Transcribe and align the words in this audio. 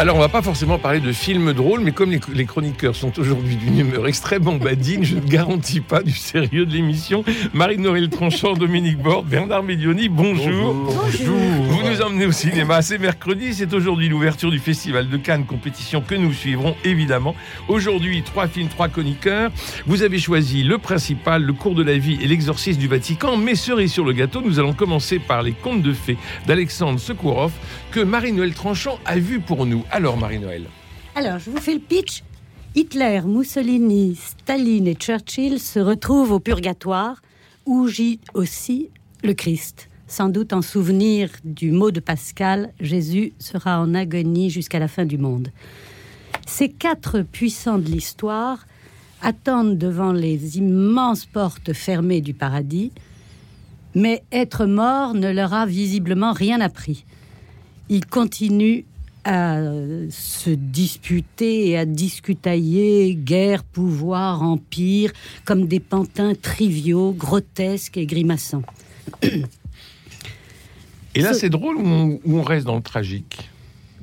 Alors, 0.00 0.14
on 0.14 0.20
va 0.20 0.28
pas 0.28 0.42
forcément 0.42 0.78
parler 0.78 1.00
de 1.00 1.10
films 1.10 1.52
drôles, 1.52 1.80
mais 1.80 1.90
comme 1.90 2.12
les, 2.12 2.44
chroniqueurs 2.44 2.94
sont 2.94 3.18
aujourd'hui 3.18 3.56
d'une 3.56 3.80
humeur 3.80 4.06
extrêmement 4.06 4.54
badine, 4.54 5.02
je 5.02 5.16
ne 5.16 5.20
garantis 5.20 5.80
pas 5.80 6.04
du 6.04 6.12
sérieux 6.12 6.66
de 6.66 6.72
l'émission. 6.72 7.24
Marie-Noël 7.52 8.08
Tranchant, 8.08 8.52
Dominique 8.52 8.98
Bord, 8.98 9.24
Bernard 9.24 9.64
Médioni, 9.64 10.08
bonjour. 10.08 10.72
bonjour. 10.72 11.36
Vous 11.36 11.82
nous 11.82 12.00
emmenez 12.00 12.26
au 12.26 12.32
cinéma. 12.32 12.80
C'est 12.80 12.98
mercredi, 12.98 13.52
c'est 13.54 13.74
aujourd'hui 13.74 14.08
l'ouverture 14.08 14.52
du 14.52 14.60
Festival 14.60 15.08
de 15.08 15.16
Cannes, 15.16 15.46
compétition 15.46 16.00
que 16.00 16.14
nous 16.14 16.32
suivrons 16.32 16.76
évidemment. 16.84 17.34
Aujourd'hui, 17.66 18.22
trois 18.22 18.46
films, 18.46 18.68
trois 18.68 18.86
chroniqueurs. 18.86 19.50
Vous 19.86 20.04
avez 20.04 20.20
choisi 20.20 20.62
le 20.62 20.78
principal, 20.78 21.42
le 21.42 21.52
cours 21.54 21.74
de 21.74 21.82
la 21.82 21.98
vie 21.98 22.18
et 22.22 22.28
l'exorcisme 22.28 22.78
du 22.78 22.86
Vatican. 22.86 23.36
Mais 23.36 23.56
cerise 23.56 23.90
sur 23.90 24.04
le 24.04 24.12
gâteau, 24.12 24.42
nous 24.42 24.60
allons 24.60 24.74
commencer 24.74 25.18
par 25.18 25.42
les 25.42 25.54
contes 25.54 25.82
de 25.82 25.92
fées 25.92 26.18
d'Alexandre 26.46 27.00
Sekourov 27.00 27.50
que 27.90 27.98
Marie-Noël 27.98 28.54
Tranchant 28.54 29.00
a 29.04 29.18
vu 29.18 29.40
pour 29.40 29.66
nous. 29.66 29.84
Alors, 29.90 30.18
Marie-Noël 30.18 30.66
Alors, 31.14 31.38
je 31.38 31.50
vous 31.50 31.56
fais 31.58 31.72
le 31.72 31.80
pitch. 31.80 32.22
Hitler, 32.74 33.22
Mussolini, 33.24 34.16
Staline 34.16 34.86
et 34.86 34.94
Churchill 34.94 35.58
se 35.58 35.78
retrouvent 35.78 36.32
au 36.32 36.40
purgatoire, 36.40 37.22
où 37.64 37.88
gît 37.88 38.20
aussi 38.34 38.90
le 39.24 39.32
Christ. 39.32 39.88
Sans 40.06 40.28
doute 40.28 40.52
en 40.52 40.62
souvenir 40.62 41.30
du 41.42 41.72
mot 41.72 41.90
de 41.90 42.00
Pascal, 42.00 42.72
Jésus 42.80 43.32
sera 43.38 43.80
en 43.80 43.94
agonie 43.94 44.50
jusqu'à 44.50 44.78
la 44.78 44.88
fin 44.88 45.06
du 45.06 45.16
monde. 45.16 45.48
Ces 46.46 46.68
quatre 46.68 47.22
puissants 47.22 47.78
de 47.78 47.86
l'histoire 47.86 48.66
attendent 49.22 49.78
devant 49.78 50.12
les 50.12 50.58
immenses 50.58 51.26
portes 51.26 51.72
fermées 51.72 52.20
du 52.20 52.34
paradis, 52.34 52.92
mais 53.94 54.22
être 54.32 54.66
mort 54.66 55.14
ne 55.14 55.30
leur 55.30 55.54
a 55.54 55.66
visiblement 55.66 56.32
rien 56.32 56.60
appris. 56.60 57.04
Ils 57.88 58.06
continuent 58.06 58.84
à 59.28 59.60
se 60.10 60.48
disputer 60.48 61.68
et 61.68 61.78
à 61.78 61.84
discutailler 61.84 63.14
guerre, 63.14 63.62
pouvoir, 63.62 64.42
empire, 64.42 65.12
comme 65.44 65.66
des 65.66 65.80
pantins 65.80 66.34
triviaux, 66.34 67.12
grotesques 67.12 67.98
et 67.98 68.06
grimaçants. 68.06 68.62
Et 71.14 71.20
là, 71.20 71.34
c'est 71.34 71.48
drôle 71.48 71.76
ou 71.76 72.20
on, 72.24 72.42
reste 72.42 72.66
dans 72.66 72.76
le 72.76 72.82
tragique? 72.82 73.50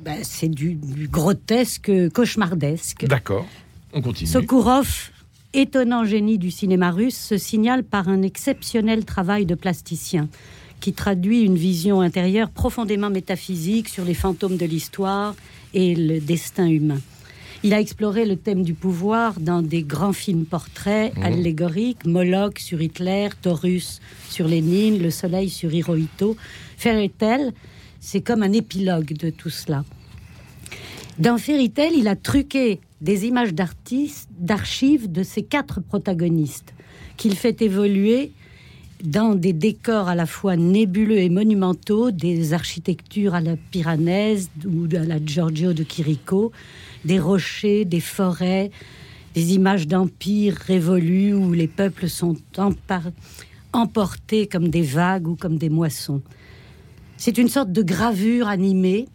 Ben, 0.00 0.18
C'est 0.22 0.48
du, 0.48 0.78
grotesque, 1.10 1.90
cauchemardesque. 2.12 3.06
D'accord, 3.06 3.46
on 3.94 4.02
continue. 4.02 4.28
Sokourov, 4.28 5.10
étonnant 5.54 6.04
génie 6.04 6.36
du 6.36 6.50
cinéma 6.50 6.90
russe, 6.90 7.16
se 7.16 7.38
signale 7.38 7.84
par 7.84 8.08
un 8.08 8.20
exceptionnel 8.20 9.06
travail 9.06 9.46
de 9.46 9.54
plasticien 9.54 10.28
qui 10.80 10.92
traduit 10.92 11.42
une 11.42 11.56
vision 11.56 12.00
intérieure 12.00 12.50
profondément 12.50 13.10
métaphysique 13.10 13.88
sur 13.88 14.04
les 14.04 14.14
fantômes 14.14 14.56
de 14.56 14.66
l'histoire 14.66 15.34
et 15.74 15.94
le 15.94 16.20
destin 16.20 16.66
humain. 16.66 17.00
Il 17.62 17.74
a 17.74 17.80
exploré 17.80 18.26
le 18.26 18.36
thème 18.36 18.62
du 18.62 18.74
pouvoir 18.74 19.40
dans 19.40 19.62
des 19.62 19.82
grands 19.82 20.12
films 20.12 20.44
portraits 20.44 21.16
mmh. 21.16 21.22
allégoriques, 21.22 22.04
Moloch 22.04 22.58
sur 22.58 22.80
Hitler, 22.80 23.30
Taurus 23.40 24.00
sur 24.28 24.46
Lénine, 24.46 25.02
Le 25.02 25.10
Soleil 25.10 25.50
sur 25.50 25.72
Hirohito. 25.72 26.36
Fairy 26.76 27.10
Tale, 27.10 27.52
c'est 27.98 28.20
comme 28.20 28.42
un 28.42 28.52
épilogue 28.52 29.14
de 29.14 29.30
tout 29.30 29.50
cela. 29.50 29.84
Dans 31.18 31.38
Fairy 31.38 31.70
Tale, 31.70 31.94
il 31.94 32.08
a 32.08 32.14
truqué 32.14 32.80
des 33.00 33.26
images 33.26 33.54
d'artistes, 33.54 34.28
d'archives 34.38 35.10
de 35.10 35.22
ses 35.22 35.42
quatre 35.42 35.80
protagonistes, 35.80 36.74
qu'il 37.16 37.34
fait 37.36 37.62
évoluer 37.62 38.32
dans 39.02 39.34
des 39.34 39.52
décors 39.52 40.08
à 40.08 40.14
la 40.14 40.26
fois 40.26 40.56
nébuleux 40.56 41.18
et 41.18 41.28
monumentaux, 41.28 42.10
des 42.10 42.52
architectures 42.52 43.34
à 43.34 43.40
la 43.40 43.56
Piranèse 43.56 44.50
ou 44.64 44.86
à 44.96 45.04
la 45.04 45.24
Giorgio 45.24 45.72
de 45.72 45.84
Chirico, 45.84 46.52
des 47.04 47.18
rochers, 47.18 47.84
des 47.84 48.00
forêts, 48.00 48.70
des 49.34 49.54
images 49.54 49.86
d'empires 49.86 50.56
révolus 50.56 51.34
où 51.34 51.52
les 51.52 51.68
peuples 51.68 52.08
sont 52.08 52.36
emportés 53.72 54.46
comme 54.46 54.68
des 54.68 54.82
vagues 54.82 55.28
ou 55.28 55.36
comme 55.36 55.58
des 55.58 55.68
moissons. 55.68 56.22
C'est 57.18 57.38
une 57.38 57.48
sorte 57.48 57.72
de 57.72 57.82
gravure 57.82 58.48
animée, 58.48 59.06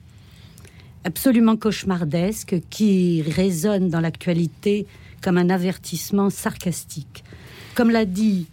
absolument 1.04 1.56
cauchemardesque, 1.56 2.56
qui 2.70 3.24
résonne 3.24 3.90
dans 3.90 4.00
l'actualité 4.00 4.86
comme 5.22 5.38
un 5.38 5.50
avertissement 5.50 6.30
sarcastique. 6.30 7.24
Comme 7.76 7.90
l'a 7.90 8.06
dit 8.06 8.48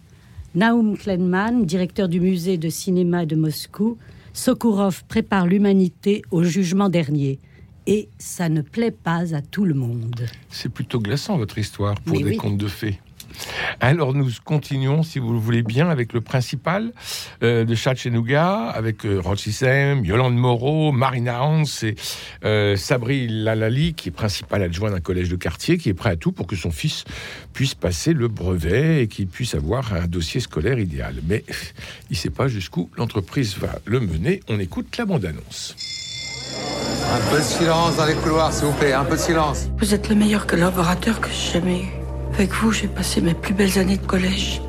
Naum 0.55 0.97
Klenman, 0.97 1.63
directeur 1.65 2.09
du 2.09 2.19
musée 2.19 2.57
de 2.57 2.69
cinéma 2.69 3.27
de 3.27 3.35
Moscou, 3.35 3.97
Sokourov 4.33 5.03
prépare 5.07 5.45
l'humanité 5.45 6.23
au 6.31 6.43
jugement 6.43 6.89
dernier. 6.89 7.39
Et 7.85 8.09
ça 8.17 8.49
ne 8.49 8.61
plaît 8.61 8.91
pas 8.91 9.35
à 9.35 9.41
tout 9.41 9.63
le 9.63 9.75
monde. 9.75 10.25
C'est 10.49 10.69
plutôt 10.69 10.99
glaçant 10.99 11.37
votre 11.37 11.57
histoire 11.59 11.99
pour 12.01 12.19
des 12.19 12.35
contes 12.35 12.57
de 12.57 12.67
fées. 12.67 12.99
Alors 13.79 14.13
nous 14.13 14.29
continuons, 14.43 15.03
si 15.03 15.19
vous 15.19 15.33
le 15.33 15.39
voulez 15.39 15.63
bien, 15.63 15.89
avec 15.89 16.13
le 16.13 16.21
principal 16.21 16.91
euh, 17.43 17.65
de 17.65 17.75
Chatchenouga, 17.75 18.69
avec 18.69 19.05
euh, 19.05 19.21
Yolande 20.03 20.35
Moreau, 20.35 20.91
Marina 20.91 21.43
Hans 21.43 21.63
et 21.83 21.95
euh, 22.43 22.75
Sabri 22.75 23.27
Lalali, 23.27 23.93
qui 23.93 24.09
est 24.09 24.11
principal 24.11 24.63
adjoint 24.63 24.91
d'un 24.91 24.99
collège 24.99 25.29
de 25.29 25.35
quartier, 25.35 25.77
qui 25.77 25.89
est 25.89 25.93
prêt 25.93 26.11
à 26.11 26.15
tout 26.15 26.31
pour 26.31 26.47
que 26.47 26.55
son 26.55 26.71
fils 26.71 27.05
puisse 27.53 27.75
passer 27.75 28.13
le 28.13 28.27
brevet 28.27 29.03
et 29.03 29.07
qu'il 29.07 29.27
puisse 29.27 29.55
avoir 29.55 29.93
un 29.93 30.07
dossier 30.07 30.39
scolaire 30.39 30.79
idéal. 30.79 31.15
Mais 31.27 31.43
il 32.09 32.13
ne 32.13 32.15
sait 32.15 32.29
pas 32.29 32.47
jusqu'où 32.47 32.89
l'entreprise 32.97 33.57
va 33.57 33.79
le 33.85 33.99
mener. 33.99 34.41
On 34.47 34.59
écoute 34.59 34.97
la 34.97 35.05
bande-annonce. 35.05 35.75
Un 37.11 37.31
peu 37.31 37.37
de 37.37 37.43
silence 37.43 37.97
dans 37.97 38.05
les 38.05 38.13
couloirs, 38.15 38.53
s'il 38.53 38.65
vous 38.65 38.73
plaît, 38.73 38.93
un 38.93 39.03
peu 39.03 39.15
de 39.15 39.21
silence. 39.21 39.67
Vous 39.77 39.93
êtes 39.93 40.09
le 40.09 40.15
meilleur 40.15 40.45
collaborateur 40.45 41.19
que 41.19 41.29
j'ai 41.29 41.53
jamais 41.53 41.81
eu. 41.81 41.98
Avec 42.39 42.53
vous, 42.53 42.71
j'ai 42.71 42.87
passé 42.87 43.19
mes 43.19 43.33
plus 43.33 43.53
belles 43.53 43.77
années 43.79 43.97
de 43.97 44.05
collège. 44.05 44.61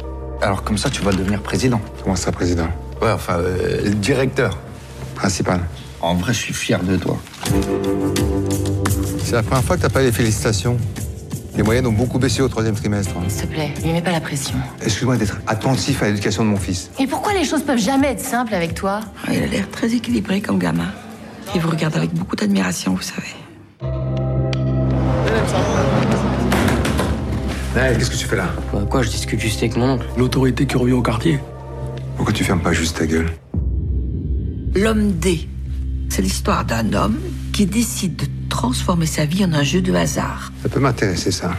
Alors 0.42 0.64
comme 0.64 0.76
ça, 0.76 0.90
tu 0.90 1.02
vas 1.02 1.12
devenir 1.12 1.40
président. 1.40 1.80
Comment 2.02 2.16
ça, 2.16 2.32
président? 2.32 2.66
Ouais, 3.00 3.12
enfin, 3.12 3.34
euh, 3.38 3.90
directeur. 3.90 4.58
Principal. 5.14 5.60
En 6.00 6.16
vrai, 6.16 6.32
je 6.32 6.38
suis 6.40 6.52
fier 6.52 6.82
de 6.82 6.96
toi. 6.96 7.16
C'est 9.22 9.36
la 9.36 9.44
première 9.44 9.62
fois 9.62 9.76
que 9.76 9.82
t'as 9.82 9.88
pas 9.88 10.02
les 10.02 10.10
félicitations. 10.10 10.78
Les 11.56 11.62
moyennes 11.62 11.86
ont 11.86 11.92
beaucoup 11.92 12.18
baissé 12.18 12.42
au 12.42 12.48
troisième 12.48 12.74
trimestre. 12.74 13.12
Hein. 13.16 13.28
S'il 13.28 13.42
te 13.46 13.52
plaît, 13.52 13.72
lui 13.84 13.92
mets 13.92 14.02
pas 14.02 14.10
la 14.10 14.20
pression. 14.20 14.56
Excuse-moi 14.82 15.16
d'être 15.16 15.38
attentif 15.46 16.02
à 16.02 16.06
l'éducation 16.06 16.42
de 16.42 16.48
mon 16.48 16.56
fils. 16.56 16.90
Et 16.98 17.06
pourquoi 17.06 17.34
les 17.34 17.44
choses 17.44 17.62
peuvent 17.62 17.78
jamais 17.78 18.08
être 18.08 18.20
simples 18.24 18.52
avec 18.52 18.74
toi? 18.74 18.98
Ah, 19.24 19.32
Il 19.32 19.44
a 19.44 19.46
l'air 19.46 19.70
très 19.70 19.94
équilibré 19.94 20.40
comme 20.40 20.58
gamin. 20.58 20.90
Il 21.54 21.60
vous 21.60 21.70
regarde 21.70 21.96
avec 21.96 22.12
beaucoup 22.14 22.34
d'admiration, 22.34 22.96
vous 22.96 23.00
savez. 23.00 23.36
Qu'est-ce 27.74 28.10
que 28.10 28.16
tu 28.16 28.26
fais 28.26 28.36
là? 28.36 28.48
Bah 28.72 28.80
quoi, 28.88 29.02
je 29.02 29.08
discute 29.08 29.40
juste 29.40 29.58
avec 29.58 29.76
mon 29.76 29.90
oncle. 29.90 30.06
L'autorité 30.16 30.66
qui 30.66 30.76
revient 30.76 30.92
au 30.92 31.02
quartier. 31.02 31.38
Pourquoi 32.16 32.34
tu 32.34 32.44
fermes 32.44 32.60
pas 32.60 32.72
juste 32.72 32.98
ta 32.98 33.06
gueule? 33.06 33.30
L'homme 34.74 35.12
D. 35.12 35.48
C'est 36.08 36.22
l'histoire 36.22 36.64
d'un 36.64 36.92
homme 36.92 37.16
qui 37.52 37.66
décide 37.66 38.16
de 38.16 38.26
transformer 38.48 39.06
sa 39.06 39.24
vie 39.24 39.44
en 39.44 39.52
un 39.52 39.62
jeu 39.62 39.80
de 39.80 39.94
hasard. 39.94 40.52
Ça 40.62 40.68
peut 40.68 40.80
m'intéresser, 40.80 41.30
ça. 41.30 41.52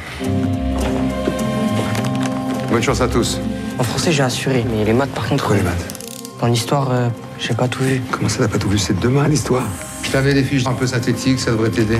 Bonne 2.69 2.83
chance 2.83 3.01
à 3.01 3.07
tous. 3.07 3.39
En 3.79 3.83
français, 3.83 4.11
j'ai 4.11 4.23
assuré, 4.23 4.65
mais 4.69 4.85
les 4.85 4.93
maths, 4.93 5.09
par 5.11 5.27
contre. 5.27 5.47
Quoi, 5.47 5.55
les 5.55 5.63
maths? 5.63 6.01
En 6.41 6.51
histoire, 6.51 6.91
euh, 6.91 7.09
j'ai 7.39 7.53
pas 7.53 7.67
tout 7.67 7.83
vu. 7.83 8.01
Comment 8.11 8.29
ça, 8.29 8.39
t'as 8.39 8.47
pas 8.47 8.57
tout 8.57 8.69
vu? 8.69 8.77
C'est 8.77 8.99
demain, 8.99 9.27
l'histoire. 9.27 9.63
Je 10.03 10.11
t'avais 10.11 10.33
des 10.33 10.43
fiches 10.43 10.67
un 10.67 10.73
peu 10.73 10.87
synthétiques, 10.87 11.39
ça 11.39 11.51
devrait 11.51 11.69
t'aider. 11.69 11.99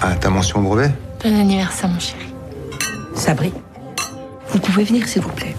Ah, 0.00 0.14
ta 0.16 0.30
mention 0.30 0.60
au 0.60 0.62
brevet 0.62 0.90
Bon 1.22 1.38
anniversaire, 1.38 1.88
mon 1.88 1.98
chéri. 2.00 2.24
Sabri, 3.14 3.52
vous 4.48 4.58
pouvez 4.58 4.84
venir, 4.84 5.06
s'il 5.06 5.22
vous 5.22 5.28
plaît. 5.30 5.54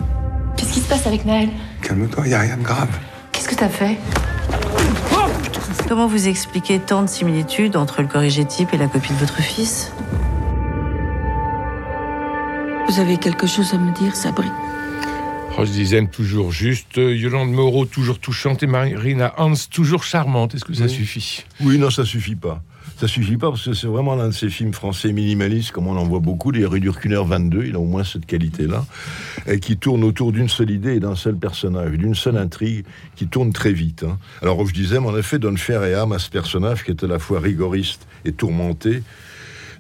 Qu'est-ce 0.58 0.74
qui 0.74 0.80
se 0.80 0.88
passe 0.88 1.06
avec 1.06 1.26
Naël 1.26 1.50
Calme-toi, 1.82 2.28
y 2.28 2.34
a 2.34 2.40
rien 2.40 2.58
de 2.58 2.64
grave. 2.64 2.90
Qu'est-ce 3.32 3.48
que 3.48 3.56
t'as 3.56 3.70
fait? 3.70 3.98
Comment 5.88 6.08
vous 6.08 6.28
expliquez 6.28 6.80
tant 6.80 7.04
de 7.04 7.08
similitudes 7.08 7.76
entre 7.76 8.02
le 8.02 8.08
corrigé 8.08 8.46
type 8.46 8.74
et 8.74 8.78
la 8.78 8.88
copie 8.88 9.14
de 9.14 9.20
votre 9.20 9.42
fils? 9.42 9.92
Vous 12.88 13.00
avez 13.00 13.18
quelque 13.18 13.46
chose 13.46 13.74
à 13.74 13.78
me 13.78 13.94
dire, 13.94 14.16
Sabri? 14.16 14.48
Roche 15.56 15.70
Dizaine, 15.70 16.10
toujours 16.10 16.52
juste. 16.52 16.96
Yolande 16.98 17.52
Moreau, 17.52 17.86
toujours 17.86 18.20
touchante. 18.20 18.64
Et 18.64 18.68
Marina 18.68 19.34
Hans, 19.38 19.54
toujours 19.70 20.04
charmante. 20.04 20.56
Est-ce 20.56 20.66
que 20.66 20.74
ça 20.74 20.88
suffit? 20.88 21.44
Oui, 21.60 21.78
non, 21.78 21.90
ça 21.90 22.06
suffit 22.06 22.36
pas. 22.36 22.62
Ça 22.98 23.08
suffit 23.08 23.38
pas 23.38 23.50
parce 23.50 23.66
que 23.66 23.74
c'est 23.74 23.88
vraiment 23.88 24.16
l'un 24.16 24.28
de 24.28 24.34
ces 24.34 24.50
films 24.50 24.74
français 24.74 25.12
minimalistes, 25.12 25.72
comme 25.72 25.88
on 25.88 25.98
en 25.98 26.04
voit 26.04 26.20
beaucoup. 26.20 26.52
Les 26.52 26.66
rues 26.66 26.80
d'Urkuner 26.80 27.22
22, 27.26 27.66
il 27.66 27.76
a 27.76 27.80
au 27.80 27.86
moins 27.86 28.04
cette 28.04 28.28
qualité-là, 28.28 28.86
et 29.48 29.60
qui 29.60 29.78
tourne 29.78 30.04
autour 30.04 30.32
d'une 30.32 30.50
seule 30.50 30.70
idée 30.70 30.96
et 30.96 31.00
d'un 31.00 31.16
seul 31.16 31.36
personnage, 31.36 31.92
d'une 31.94 32.14
seule 32.14 32.38
intrigue 32.38 32.86
qui 33.16 33.26
tourne 33.28 33.54
très 33.54 33.74
vite. 33.74 34.04
hein. 34.04 34.20
Alors, 34.44 34.66
je 34.68 34.74
disais, 34.74 35.00
mais 35.00 35.08
en 35.08 35.18
effet, 35.18 35.40
donne 35.40 35.58
chair 35.58 35.84
et 35.84 35.96
âme 35.96 36.12
à 36.12 36.20
ce 36.20 36.30
personnage 36.30 36.84
qui 36.84 36.92
est 36.92 37.04
à 37.04 37.08
la 37.08 37.18
fois 37.18 37.40
rigoriste 37.40 38.06
et 38.24 38.32
tourmenté. 38.34 39.02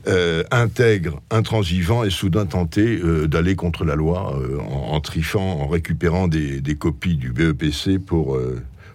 euh, 0.07 0.43
intègre, 0.49 1.21
intransigeant 1.29 2.03
et 2.03 2.09
soudain 2.09 2.47
tenté 2.47 2.99
euh, 3.03 3.27
d'aller 3.27 3.55
contre 3.55 3.85
la 3.85 3.93
loi 3.95 4.35
euh, 4.35 4.57
en, 4.59 4.95
en 4.95 4.99
trichant, 4.99 5.43
en 5.59 5.67
récupérant 5.67 6.27
des, 6.27 6.59
des 6.59 6.73
copies 6.73 7.17
du 7.17 7.31
BEPC 7.31 7.99
pour, 7.99 8.35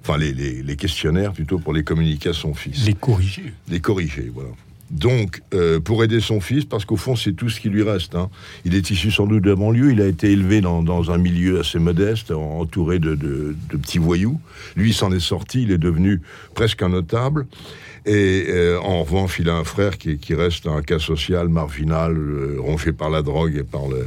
enfin 0.08 0.18
les, 0.18 0.32
les- 0.32 0.62
les 0.62 0.76
questionnaires 0.76 1.32
plutôt 1.32 1.58
pour 1.58 1.72
les 1.72 1.82
communiquer 1.82 2.28
à 2.28 2.32
son 2.32 2.54
fils. 2.54 2.84
Les 2.86 2.94
corriger. 2.94 3.52
Les 3.68 3.80
corriger, 3.80 4.30
voilà. 4.32 4.50
Donc, 4.90 5.42
euh, 5.52 5.80
pour 5.80 6.04
aider 6.04 6.20
son 6.20 6.40
fils, 6.40 6.64
parce 6.64 6.84
qu'au 6.84 6.96
fond, 6.96 7.16
c'est 7.16 7.32
tout 7.32 7.48
ce 7.48 7.60
qui 7.60 7.68
lui 7.68 7.82
reste. 7.82 8.14
hein. 8.14 8.30
Il 8.64 8.74
est 8.74 8.90
issu 8.90 9.10
sans 9.10 9.26
doute 9.26 9.42
de 9.42 9.52
banlieue, 9.52 9.90
il 9.92 10.00
a 10.00 10.06
été 10.06 10.30
élevé 10.30 10.60
dans, 10.60 11.10
un 11.10 11.18
milieu 11.18 11.60
assez 11.60 11.78
modeste, 11.78 12.30
en- 12.30 12.60
entouré 12.60 12.98
de, 12.98 13.54
petits 13.68 13.98
voyous. 13.98 14.40
Lui, 14.76 14.92
s'en 14.92 15.10
est 15.12 15.20
sorti, 15.20 15.62
il 15.62 15.72
est 15.72 15.78
devenu 15.78 16.20
presque 16.54 16.82
un 16.82 16.90
notable. 16.90 17.46
Et 18.08 18.46
euh, 18.48 18.78
en 18.80 19.02
revanche, 19.02 19.40
il 19.40 19.48
a 19.48 19.56
un 19.56 19.64
frère 19.64 19.98
qui, 19.98 20.34
reste 20.34 20.68
un 20.68 20.80
cas 20.80 21.00
social 21.00 21.48
marginal, 21.48 22.16
euh, 22.16 22.92
par 22.96 23.10
la 23.10 23.22
drogue 23.22 23.56
et 23.56 23.64
par 23.64 23.88
le, 23.88 24.06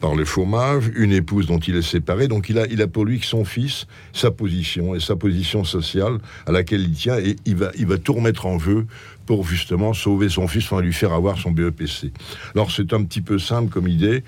par 0.00 0.14
le 0.14 0.26
chômage, 0.26 0.90
une 0.94 1.12
épouse 1.12 1.46
dont 1.46 1.58
il 1.58 1.76
est 1.76 1.82
séparé. 1.82 2.28
Donc 2.28 2.50
il 2.50 2.58
a, 2.58 2.66
il 2.66 2.82
a 2.82 2.86
pour 2.86 3.06
lui 3.06 3.18
que 3.18 3.24
son 3.24 3.46
fils, 3.46 3.86
sa 4.12 4.30
position 4.30 4.94
et 4.94 5.00
sa 5.00 5.16
position 5.16 5.64
sociale 5.64 6.18
à 6.46 6.52
laquelle 6.52 6.82
il 6.82 6.92
tient, 6.92 7.18
et 7.18 7.36
il 7.46 7.56
va, 7.56 7.70
il 7.78 7.86
va 7.86 7.96
tout 7.96 8.12
remettre 8.12 8.44
en 8.44 8.58
jeu 8.58 8.86
pour 9.28 9.46
justement 9.46 9.92
sauver 9.92 10.30
son 10.30 10.48
fils, 10.48 10.64
enfin 10.64 10.80
lui 10.80 10.94
faire 10.94 11.12
avoir 11.12 11.36
son 11.36 11.50
BEPC. 11.50 12.12
Alors 12.54 12.70
c'est 12.70 12.94
un 12.94 13.04
petit 13.04 13.20
peu 13.20 13.38
simple 13.38 13.70
comme 13.70 13.86
idée. 13.86 14.24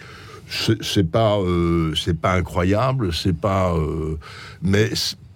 C'est 0.83 1.11
pas, 1.11 1.39
euh, 1.39 1.95
c'est 1.95 2.21
pas 2.21 2.35
incroyable, 2.35 3.15
c'est 3.15 3.33
pas, 3.33 3.73
euh, 3.75 4.19
mais 4.61 4.91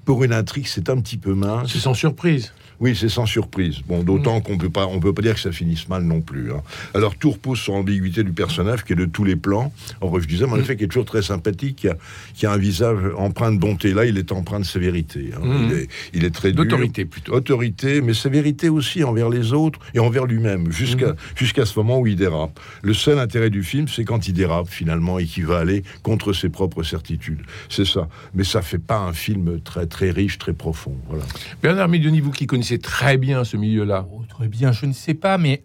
pour 0.05 0.22
une 0.22 0.34
intrigue, 0.34 0.66
c'est 0.66 0.90
un 0.90 1.00
petit 1.00 1.16
peu 1.16 1.32
mince. 1.32 1.72
C'est 1.72 1.78
sans 1.78 1.94
surprise. 1.94 2.52
Oui, 2.81 2.97
c'est 2.97 3.09
sans 3.09 3.26
surprise. 3.26 3.76
Bon, 3.87 4.03
d'autant 4.03 4.41
qu'on 4.41 4.59
peut 4.59 4.71
pas, 4.71 4.87
on 4.87 4.99
peut 5.00 5.12
pas 5.12 5.23
dire 5.23 5.35
que 5.35 5.41
ça 5.41 5.53
finisse 5.53 5.88
mal 5.88 6.03
non 6.03 6.21
plus. 6.21 6.53
hein. 6.53 6.62
Alors 6.94 7.15
tout 7.17 7.31
repose 7.31 7.59
sur 7.59 7.75
l'ambiguïté 7.75 8.25
du 8.25 8.32
personnage 8.32 8.85
qui 8.85 8.93
est 8.93 8.97
de 8.97 9.05
tous 9.05 9.25
les 9.25 9.37
plans. 9.37 9.73
Or, 10.00 10.21
je 10.21 10.26
disais, 10.26 10.47
mais 10.47 10.53
en 10.53 10.59
effet, 10.59 10.76
qui 10.76 10.85
est 10.85 10.88
toujours 10.88 11.05
très 11.05 11.23
sympathique, 11.23 11.76
qui 11.76 11.88
a, 11.88 11.97
qui 12.35 12.47
a 12.47 12.53
un 12.53 12.56
visage 12.59 12.99
empreint 13.17 13.53
de 13.53 13.59
bonté. 13.59 13.93
Là, 13.94 14.06
il 14.06 14.19
est 14.19 14.32
empreint 14.32 14.61
de 14.61 14.65
sévérité. 14.65 15.31
hein. 15.37 15.41
Mhm. 15.44 15.69
Il, 15.71 15.73
est, 15.79 15.88
il 16.15 16.25
est 16.25 16.31
très 16.35 16.53
dur. 16.53 16.65
D'autorité, 16.65 17.05
plutôt. 17.05 17.32
Autorité, 17.35 18.00
mais 18.00 18.15
sévérité 18.15 18.69
aussi 18.69 19.05
envers 19.05 19.29
les 19.31 19.53
autres 19.53 19.79
et 19.94 19.99
envers 20.00 20.27
lui-même, 20.27 20.73
jusqu'à 20.73 21.15
jusqu'à 21.37 21.67
ce 21.67 21.79
moment 21.79 22.00
où 22.00 22.06
il 22.06 22.17
dérape. 22.17 22.59
Le 22.82 22.94
seul 22.94 23.19
intérêt 23.19 23.50
du 23.50 23.62
film, 23.62 23.87
c'est 23.88 24.05
quand 24.05 24.27
il 24.29 24.32
dérape 24.32 24.69
finalement 24.69 25.19
et 25.19 25.25
qu'il 25.27 25.47
va 25.47 25.59
aller 25.59 25.82
contre 26.03 26.32
ses 26.32 26.49
propres 26.49 26.82
certitudes. 26.82 27.43
C'est 27.69 27.85
ça. 27.85 28.09
Mais 28.35 28.44
ça 28.44 28.62
fait 28.62 28.79
pas 28.79 28.99
un 28.99 29.12
film 29.12 29.61
très 29.61 29.87
très 29.87 30.11
riche, 30.11 30.38
très 30.38 30.53
profond. 30.53 30.97
Voilà. 31.09 31.25
Bernard 31.62 31.88
vous 32.23 32.31
qui 32.31 32.47
connaissez 32.47 32.63
très 32.82 33.16
bien 33.16 33.44
ce 33.44 33.56
milieu-là. 33.56 34.06
Oh, 34.12 34.22
très 34.28 34.49
bien, 34.49 34.72
je 34.72 34.87
ne 34.87 34.93
sais 34.93 35.14
pas, 35.14 35.38
mais 35.38 35.62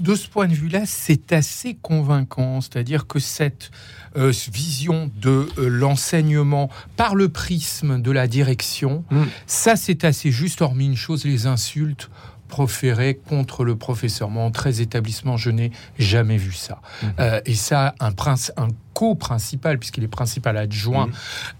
de 0.00 0.14
ce 0.14 0.28
point 0.28 0.46
de 0.48 0.54
vue-là, 0.54 0.82
c'est 0.86 1.32
assez 1.32 1.74
convaincant. 1.74 2.60
C'est-à-dire 2.60 3.06
que 3.06 3.18
cette 3.18 3.70
euh, 4.16 4.32
vision 4.52 5.10
de 5.20 5.48
euh, 5.58 5.68
l'enseignement 5.68 6.70
par 6.96 7.14
le 7.14 7.28
prisme 7.28 8.00
de 8.00 8.10
la 8.10 8.26
direction, 8.26 9.04
Mm. 9.10 9.24
ça 9.46 9.76
c'est 9.76 10.04
assez 10.04 10.30
juste, 10.30 10.62
hormis 10.62 10.86
une 10.86 10.96
chose, 10.96 11.24
les 11.24 11.46
insultes 11.46 12.10
proférées 12.48 13.14
contre 13.28 13.64
le 13.64 13.76
professeur. 13.76 14.30
Moi, 14.30 14.42
en 14.42 14.50
13 14.50 14.80
établissements, 14.80 15.36
je 15.36 15.50
n'ai 15.50 15.70
jamais 15.98 16.38
vu 16.38 16.52
ça. 16.52 16.80
Euh, 17.20 17.40
et 17.44 17.54
ça, 17.54 17.94
un, 18.00 18.10
prince, 18.12 18.52
un 18.56 18.68
co-principal, 18.98 19.78
puisqu'il 19.78 20.02
est 20.02 20.08
principal 20.08 20.56
adjoint, 20.56 21.06
Mhm. 21.06 21.12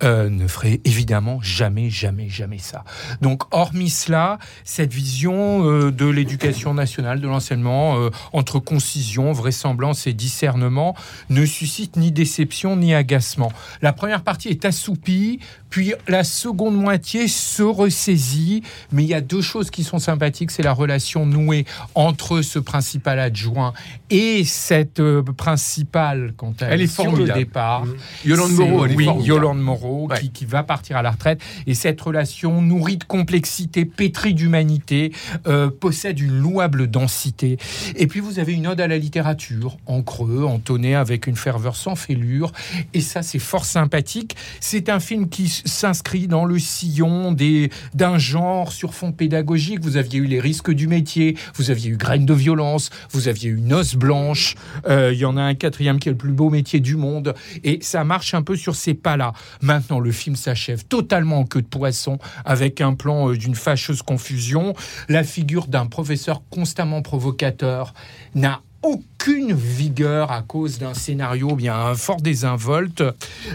euh, 0.03 0.29
ne 0.29 0.49
ferait 0.49 0.81
évidemment 0.85 1.39
jamais, 1.41 1.89
jamais, 1.89 2.29
jamais 2.29 2.59
ça. 2.59 2.83
Donc, 3.21 3.45
hormis 3.55 3.91
cela, 3.91 4.39
cette 4.65 4.93
vision 4.93 5.65
euh, 5.65 5.93
de 5.93 6.07
l'éducation 6.07 6.75
nationale, 6.75 7.21
de 7.21 7.29
l'enseignement, 7.29 7.97
euh, 7.97 8.11
entre 8.33 8.59
concision, 8.59 9.31
vraisemblance 9.31 10.09
et 10.09 10.15
discernement, 10.15 10.97
ne 11.31 11.47
suscite 11.47 11.97
ni 11.97 12.11
déception 12.11 12.75
ni 12.75 12.93
agacement. 12.93 13.53
La 13.83 13.93
première 13.93 14.23
partie 14.23 14.49
est 14.49 14.65
assoupie, 14.65 15.39
puis 15.71 15.93
la 16.09 16.25
seconde 16.25 16.75
moitié 16.77 17.29
se 17.29 17.63
ressaisit, 17.63 18.65
mais 18.91 19.05
il 19.05 19.09
y 19.09 19.15
a 19.15 19.21
deux 19.21 19.43
choses 19.43 19.71
qui 19.71 19.85
sont 19.85 20.01
sympathiques, 20.01 20.51
c'est 20.51 20.65
la 20.65 20.73
relation 20.73 21.25
nouée 21.25 21.67
entre 21.95 22.43
ce 22.43 22.59
principal 22.59 23.21
adjoint 23.21 23.75
et 24.11 24.43
cette 24.45 25.01
principale, 25.37 26.33
quand 26.37 26.63
elle, 26.63 26.73
Elle 26.73 26.83
est 26.83 26.87
départ. 27.35 27.85
Mmh. 27.87 27.95
Yolande 28.27 28.53
Moreau, 28.53 28.85
elle 28.85 28.93
est 28.93 28.97
oui, 28.97 29.05
formidable. 29.05 29.29
Yolande 29.29 29.61
Moreau, 29.61 30.09
Ouais. 30.09 30.21
qui, 30.21 30.31
qui 30.31 30.45
va 30.45 30.63
partir 30.63 30.97
à 30.97 31.03
la 31.03 31.11
retraite. 31.11 31.41
Et 31.67 31.75
cette 31.75 32.01
relation 32.01 32.63
nourrie 32.63 32.97
de 32.97 33.05
complexité, 33.05 33.85
pétrie 33.85 34.35
d'humanité, 34.35 35.13
euh, 35.47 35.71
possède 35.71 36.19
une 36.21 36.39
louable 36.39 36.87
densité. 36.89 37.59
Et 37.97 38.07
puis 38.07 38.21
vous 38.21 38.39
avez 38.39 38.53
une 38.53 38.67
ode 38.67 38.81
à 38.81 38.87
la 38.87 38.99
littérature, 38.99 39.77
en 39.87 40.03
creux, 40.03 40.45
entonnée 40.45 40.95
avec 40.95 41.27
une 41.27 41.37
ferveur 41.37 41.77
sans 41.77 41.95
fêlure. 41.97 42.53
Et 42.95 43.01
ça, 43.01 43.23
c'est 43.23 43.39
fort 43.39 43.65
sympathique. 43.65 44.37
C'est 44.61 44.89
un 44.89 45.01
film 45.01 45.29
qui 45.29 45.49
s'inscrit 45.49 46.27
dans 46.29 46.45
le 46.45 46.59
sillon 46.59 47.33
des- 47.33 47.71
d'un 47.95 48.19
genre 48.19 48.73
sur 48.73 48.95
fond 48.95 49.13
pédagogique. 49.13 49.81
Vous 49.81 49.97
aviez 49.97 50.21
eu 50.21 50.27
les 50.27 50.41
risques 50.41 50.71
du 50.73 50.87
métier, 50.87 51.37
vous 51.55 51.71
aviez 51.71 51.91
eu 51.91 51.97
Graines 51.97 52.27
de 52.27 52.35
violence, 52.35 52.91
vous 53.11 53.29
aviez 53.29 53.51
eu 53.51 53.61
Noce 53.61 53.95
blanche. 53.97 54.55
Euh, 54.89 55.13
Il 55.13 55.19
y 55.19 55.25
en 55.25 55.37
a 55.37 55.43
un 55.43 55.55
quatrième 55.55 55.99
qui 55.99 56.09
est 56.09 56.13
le 56.13 56.19
plus 56.19 56.33
beau 56.33 56.51
métier 56.51 56.79
du 56.81 56.95
monde. 56.97 57.18
Et 57.65 57.79
ça 57.83 58.05
marche 58.05 58.35
un 58.35 58.43
peu 58.43 58.57
sur 58.57 58.77
ces 58.77 58.95
pas-là. 58.95 59.33
Maintenant, 59.63 60.01
le 60.01 60.13
film 60.13 60.37
s'achève 60.37 60.85
totalement 60.85 61.41
en 61.41 61.45
queue 61.45 61.63
de 61.63 61.67
poisson 61.67 62.19
avec 62.45 62.81
un 62.81 62.95
plan 62.95 63.31
euh, 63.31 63.37
d'une 63.37 63.55
fâcheuse 63.55 64.03
confusion. 64.03 64.75
La 65.09 65.25
figure 65.25 65.67
d'un 65.67 65.87
professeur 65.87 66.43
constamment 66.51 67.03
provocateur 67.03 67.95
n'a 68.35 68.63
aucune 68.83 69.53
vigueur 69.53 70.31
à 70.31 70.43
cause 70.43 70.79
d'un 70.79 70.95
scénario 70.95 71.57
bien 71.57 71.95
fort 71.97 72.21
désinvolte. 72.21 73.03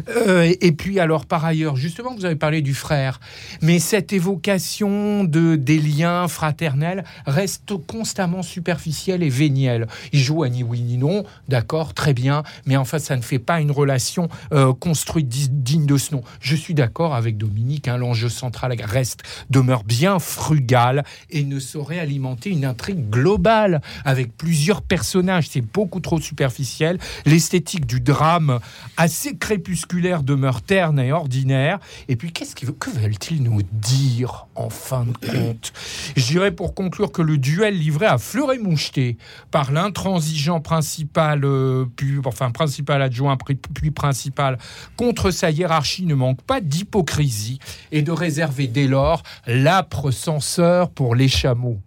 Euh, 0.10 0.54
et 0.60 0.72
puis 0.74 1.00
alors 1.00 1.25
par 1.25 1.46
ailleurs, 1.46 1.78
justement, 1.78 2.14
vous 2.14 2.25
avez 2.25 2.36
parlé 2.36 2.62
du 2.62 2.74
frère, 2.74 3.20
mais 3.62 3.80
cette 3.80 4.12
évocation 4.12 5.24
de 5.24 5.56
des 5.56 5.80
liens 5.80 6.28
fraternels 6.28 7.06
reste 7.25 7.74
constamment 7.88 8.44
superficielle 8.44 9.24
et 9.24 9.30
vénielle. 9.30 9.88
Il 10.12 10.20
joue 10.20 10.44
à 10.44 10.50
ni 10.50 10.62
oui 10.63 10.82
ni 10.82 10.98
non, 10.98 11.24
d'accord, 11.48 11.94
très 11.94 12.13
bien, 12.13 12.44
mais 12.65 12.75
en 12.75 12.86
fait 12.86 13.00
ça 13.00 13.15
ne 13.15 13.22
fait 13.22 13.39
pas 13.39 13.62
une 13.62 13.72
relation 13.72 14.27
euh, 14.51 14.74
construite 14.74 15.30
di- 15.30 15.50
digne 15.50 15.86
de 15.86 15.98
ce 15.98 16.13
nom. 16.15 16.24
Je 16.42 16.56
suis 16.56 16.74
d'accord 16.74 17.15
avec 17.15 17.38
Dominique, 17.38 17.88
hein, 17.88 17.98
l'enjeu 17.98 18.30
central 18.30 18.75
reste 18.84 19.24
demeure 19.50 19.84
bien 19.84 20.20
frugal 20.20 21.03
et 21.30 21.44
ne 21.44 21.60
saurait 21.60 22.00
alimenter 22.00 22.50
une 22.50 22.65
intrigue 22.65 23.10
globale 23.10 23.82
avec 24.03 24.36
plusieurs 24.36 24.82
personnages. 24.82 25.13
C'est 25.50 25.62
beaucoup 25.62 26.00
trop 26.00 26.20
superficiel. 26.20 27.00
L'esthétique 27.25 27.86
du 27.86 28.00
drame 28.00 28.60
assez 28.98 29.38
crépusculaire 29.38 30.24
demeure 30.24 30.62
terne 30.62 31.00
et 31.00 31.12
ordinaire. 31.12 31.80
Et 32.08 32.15
puis, 32.15 32.32
qu'est-ce 32.32 32.56
qu'ils 32.56 32.72
que 32.74 32.89
veulent-ils 32.89 33.42
nous 33.42 33.62
dire 33.72 34.48
en 34.56 34.70
fin 34.70 35.06
de 35.06 35.13
compte? 35.27 35.74
Je 36.15 36.25
dirais 36.25 36.51
pour 36.51 36.74
conclure 36.74 37.12
que 37.12 37.22
le 37.22 37.38
duel 37.38 37.77
livré 37.77 38.06
à 38.06 38.18
fleur 38.18 38.51
et 38.53 38.60
moucheté 38.60 39.18
par 39.51 39.72
l'intransigeant 39.72 40.60
principal, 40.60 41.44
euh, 41.44 41.86
puis, 41.96 42.18
enfin 42.25 42.51
principal 42.51 43.01
adjoint, 43.01 43.38
puis 43.38 43.56
puis 43.56 43.92
principal, 43.92 44.58
contre 44.98 45.32
sa 45.32 45.51
hiérarchie 45.51 46.06
ne 46.06 46.15
manque 46.15 46.42
pas 46.42 46.62
d'hypocrisie 46.62 47.60
et 47.92 48.01
de 48.01 48.12
réserver 48.12 48.68
dès 48.68 48.88
lors 48.88 49.24
l'âpre 49.48 50.12
censeur 50.12 50.89
pour 50.89 51.15
les 51.15 51.27
chameaux. 51.27 51.80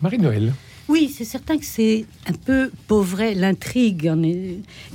Marie-Noël. 0.00 0.52
Oui, 0.86 1.10
c'est 1.16 1.24
certain 1.24 1.56
que 1.56 1.64
c'est 1.64 2.04
un 2.26 2.32
peu 2.32 2.70
pauvret. 2.88 3.34
L'intrigue 3.34 4.12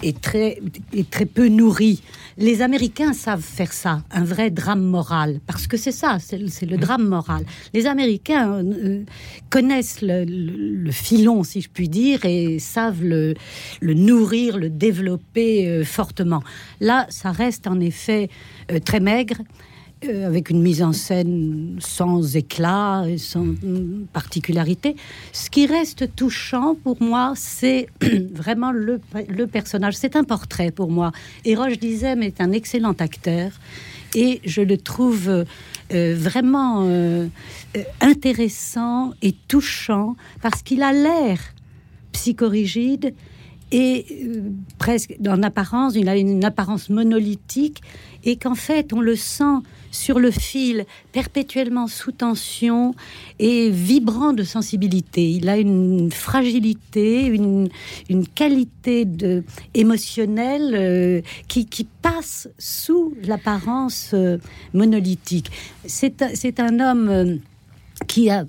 est, 0.03 0.21
très, 0.21 0.59
est 0.93 1.09
très 1.09 1.25
peu 1.25 1.47
nourrie. 1.47 2.03
Les 2.37 2.61
Américains 2.61 3.13
savent 3.13 3.41
faire 3.41 3.73
ça, 3.73 4.03
un 4.11 4.23
vrai 4.23 4.51
drame 4.51 4.83
moral, 4.83 5.39
parce 5.47 5.65
que 5.65 5.77
c'est 5.77 5.91
ça, 5.91 6.19
c'est 6.19 6.65
le 6.65 6.77
drame 6.77 7.07
moral. 7.07 7.43
Les 7.73 7.87
Américains 7.87 8.63
euh, 8.63 9.03
connaissent 9.49 9.99
le, 10.03 10.91
filon, 10.91 11.43
si 11.43 11.61
je 11.61 11.69
puis 11.69 11.89
dire, 11.89 12.23
et 12.23 12.59
savent 12.59 13.03
le, 13.03 13.33
le 13.81 13.93
nourrir, 13.95 14.57
le 14.57 14.69
développer 14.69 15.67
euh, 15.67 15.83
fortement. 15.83 16.43
Là, 16.79 17.07
ça 17.09 17.31
reste 17.31 17.65
en 17.65 17.79
effet 17.79 18.29
euh, 18.71 18.79
très 18.79 18.99
maigre. 18.99 19.37
Euh, 20.05 20.27
avec 20.27 20.49
une 20.49 20.61
mise 20.61 20.81
en 20.81 20.93
scène 20.93 21.77
sans 21.79 22.35
éclat, 22.35 23.05
et 23.07 23.17
sans 23.17 23.45
particularité. 24.13 24.95
Ce 25.31 25.49
qui 25.49 25.65
reste 25.65 26.15
touchant 26.15 26.75
pour 26.75 27.01
moi, 27.01 27.33
c'est 27.35 27.87
vraiment 28.33 28.71
le, 28.71 29.01
le 29.27 29.47
personnage. 29.47 29.95
C'est 29.95 30.15
un 30.15 30.23
portrait 30.23 30.71
pour 30.71 30.89
moi. 30.89 31.11
Et 31.45 31.55
Roche 31.55 31.79
Dizem 31.79 32.23
est 32.23 32.41
un 32.41 32.51
excellent 32.51 32.95
acteur 32.99 33.51
et 34.15 34.41
je 34.43 34.61
le 34.61 34.77
trouve 34.77 35.29
euh, 35.29 36.15
vraiment 36.15 36.83
euh, 36.83 37.27
euh, 37.77 37.83
intéressant 38.01 39.13
et 39.21 39.33
touchant 39.47 40.15
parce 40.41 40.61
qu'il 40.61 40.83
a 40.83 40.91
l'air 40.93 41.39
psychorigide 42.11 43.13
et 43.71 44.05
presque 44.77 45.15
en 45.27 45.43
apparence, 45.43 45.93
il 45.95 46.09
a 46.09 46.17
une 46.17 46.43
apparence 46.43 46.89
monolithique 46.89 47.81
et 48.23 48.35
qu'en 48.35 48.55
fait 48.55 48.93
on 48.93 49.01
le 49.01 49.15
sent 49.15 49.59
sur 49.91 50.19
le 50.19 50.31
fil, 50.31 50.85
perpétuellement 51.11 51.87
sous 51.87 52.11
tension 52.11 52.93
et 53.39 53.69
vibrant 53.69 54.33
de 54.33 54.43
sensibilité. 54.43 55.31
Il 55.31 55.49
a 55.49 55.57
une 55.57 56.11
fragilité, 56.11 57.25
une, 57.25 57.69
une 58.09 58.27
qualité 58.27 59.05
de, 59.05 59.43
émotionnelle 59.73 60.75
euh, 60.75 61.21
qui, 61.47 61.65
qui, 61.65 61.87
passe 62.01 62.47
sous 62.57 63.13
l'apparence 63.23 64.11
euh, 64.13 64.37
monolithique. 64.73 65.51
C'est 65.85 66.59
un 66.59 66.79
homme 66.79 67.09
euh, 67.09 67.35
qui 68.07 68.29
a 68.29 68.45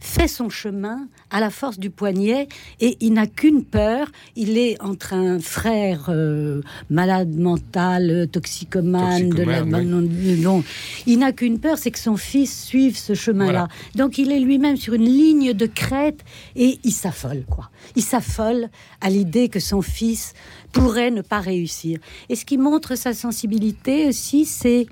fait 0.00 0.28
son 0.28 0.48
chemin 0.48 1.06
à 1.30 1.40
la 1.40 1.50
force 1.50 1.78
du 1.78 1.90
poignet 1.90 2.48
et 2.80 2.96
il 3.00 3.12
n'a 3.12 3.26
qu'une 3.26 3.64
peur. 3.64 4.10
Il 4.36 4.58
est 4.58 4.80
entre 4.82 5.14
un 5.14 5.38
frère 5.38 6.06
euh, 6.08 6.62
malade 6.88 7.34
mental, 7.34 8.28
toxicomane, 8.30 9.30
de 9.30 9.42
la... 9.42 9.62
non, 9.64 10.64
il 11.06 11.18
n'a 11.18 11.32
qu'une 11.32 11.58
peur, 11.58 11.78
c'est 11.78 11.90
que 11.90 11.98
son 11.98 12.16
fils 12.16 12.64
suive 12.64 12.96
ce 12.96 13.14
chemin-là. 13.14 13.68
Donc 13.94 14.18
il 14.18 14.32
est 14.32 14.40
lui-même 14.40 14.76
sur 14.76 14.94
une 14.94 15.04
ligne 15.04 15.52
de 15.52 15.66
crête 15.66 16.20
et 16.56 16.78
il 16.84 16.92
s'affole, 16.92 17.44
quoi. 17.48 17.70
Il 17.96 18.02
s'affole 18.02 18.68
à 19.00 19.10
l'idée 19.10 19.48
que 19.48 19.60
son 19.60 19.82
fils 19.82 20.34
pourrait 20.72 21.10
ne 21.10 21.22
pas 21.22 21.40
réussir. 21.40 21.98
Et 22.28 22.36
ce 22.36 22.44
qui 22.44 22.58
montre 22.58 22.96
sa 22.96 23.14
sensibilité 23.14 24.06
aussi, 24.08 24.44
c'est 24.44 24.86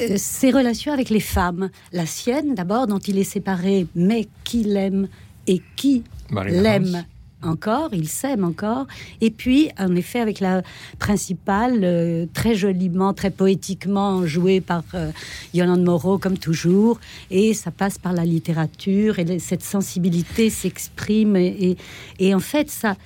euh, 0.00 0.16
ses 0.16 0.50
relations 0.50 0.92
avec 0.92 1.10
les 1.10 1.20
femmes. 1.20 1.70
La 1.92 2.06
sienne, 2.06 2.54
d'abord, 2.54 2.86
dont 2.86 2.98
il 2.98 3.18
est 3.18 3.24
séparé, 3.24 3.86
mais 3.94 4.28
qu'il 4.44 4.76
aime 4.76 5.08
et 5.46 5.62
qui 5.76 6.02
l'aime 6.32 7.04
encore, 7.42 7.90
il 7.92 8.08
s'aime 8.08 8.44
encore. 8.44 8.86
Et 9.20 9.30
puis, 9.30 9.70
en 9.78 9.94
effet, 9.94 10.20
avec 10.20 10.40
la 10.40 10.62
principale, 10.98 11.80
euh, 11.82 12.26
très 12.32 12.54
joliment, 12.54 13.14
très 13.14 13.30
poétiquement 13.30 14.26
jouée 14.26 14.60
par 14.60 14.82
euh, 14.94 15.10
Yolande 15.54 15.84
Moreau, 15.84 16.18
comme 16.18 16.38
toujours. 16.38 16.98
Et 17.30 17.54
ça 17.54 17.70
passe 17.70 17.98
par 17.98 18.12
la 18.12 18.24
littérature, 18.24 19.18
et 19.18 19.38
cette 19.38 19.62
sensibilité 19.62 20.50
s'exprime. 20.50 21.36
Et, 21.36 21.76
et, 22.18 22.34
en 22.34 22.40
fait, 22.40 22.70
ça, 22.70 22.96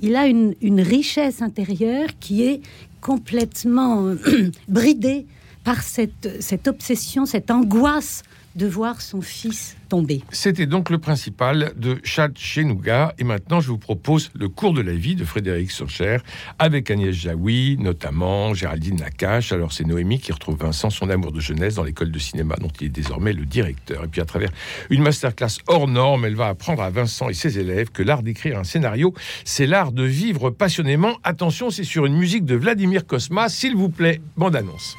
il 0.00 0.16
a 0.16 0.26
une, 0.26 0.54
une 0.62 0.80
richesse 0.80 1.42
intérieure 1.42 2.08
qui 2.20 2.44
est 2.44 2.60
complètement 3.00 4.14
bridée 4.68 5.26
par 5.64 5.82
cette, 5.82 6.40
cette 6.40 6.68
obsession, 6.68 7.26
cette 7.26 7.50
angoisse 7.50 8.22
de 8.58 8.66
voir 8.66 9.00
son 9.00 9.22
fils 9.22 9.76
tomber. 9.88 10.20
C'était 10.30 10.66
donc 10.66 10.90
le 10.90 10.98
principal 10.98 11.72
de 11.76 11.98
Chatchenouga. 12.02 13.14
Et 13.18 13.24
maintenant, 13.24 13.60
je 13.60 13.68
vous 13.68 13.78
propose 13.78 14.30
le 14.34 14.48
cours 14.48 14.72
de 14.72 14.80
la 14.80 14.92
vie 14.92 15.14
de 15.14 15.24
Frédéric 15.24 15.70
Surcher 15.70 16.18
avec 16.58 16.90
Agnès 16.90 17.14
Jaoui, 17.14 17.76
notamment 17.78 18.54
Géraldine 18.54 18.96
Nakache. 18.96 19.52
Alors, 19.52 19.72
c'est 19.72 19.86
Noémie 19.86 20.18
qui 20.18 20.32
retrouve 20.32 20.58
Vincent, 20.58 20.90
son 20.90 21.08
amour 21.08 21.30
de 21.30 21.38
jeunesse, 21.38 21.76
dans 21.76 21.84
l'école 21.84 22.10
de 22.10 22.18
cinéma 22.18 22.56
dont 22.60 22.72
il 22.80 22.88
est 22.88 22.90
désormais 22.90 23.32
le 23.32 23.46
directeur. 23.46 24.02
Et 24.04 24.08
puis, 24.08 24.20
à 24.20 24.24
travers 24.24 24.50
une 24.90 25.02
masterclass 25.02 25.58
hors 25.68 25.86
norme, 25.86 26.24
elle 26.24 26.34
va 26.34 26.48
apprendre 26.48 26.82
à 26.82 26.90
Vincent 26.90 27.28
et 27.28 27.34
ses 27.34 27.60
élèves 27.60 27.90
que 27.90 28.02
l'art 28.02 28.24
d'écrire 28.24 28.58
un 28.58 28.64
scénario, 28.64 29.14
c'est 29.44 29.66
l'art 29.66 29.92
de 29.92 30.02
vivre 30.02 30.50
passionnément. 30.50 31.16
Attention, 31.22 31.70
c'est 31.70 31.84
sur 31.84 32.06
une 32.06 32.16
musique 32.16 32.44
de 32.44 32.56
Vladimir 32.56 33.06
Kosma. 33.06 33.48
S'il 33.48 33.76
vous 33.76 33.88
plaît, 33.88 34.20
bande 34.36 34.56
annonce. 34.56 34.96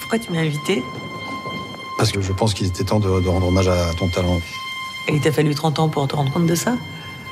Pourquoi 0.00 0.18
tu 0.18 0.32
m'as 0.32 0.40
invité? 0.40 0.82
Parce 2.00 2.12
que 2.12 2.22
je 2.22 2.32
pense 2.32 2.54
qu'il 2.54 2.66
était 2.66 2.84
temps 2.84 2.98
de, 2.98 3.08
rendre 3.28 3.48
hommage 3.48 3.68
à 3.68 3.92
ton 3.98 4.08
talent. 4.08 4.40
Et 5.06 5.16
il 5.16 5.20
t'a 5.20 5.30
fallu 5.30 5.54
30 5.54 5.80
ans 5.80 5.88
pour 5.90 6.08
te 6.08 6.16
rendre 6.16 6.32
compte 6.32 6.46
de 6.46 6.54
ça? 6.54 6.72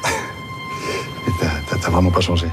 T'as 1.70 1.90
vraiment 1.90 2.10
pas 2.10 2.20
changé. 2.20 2.48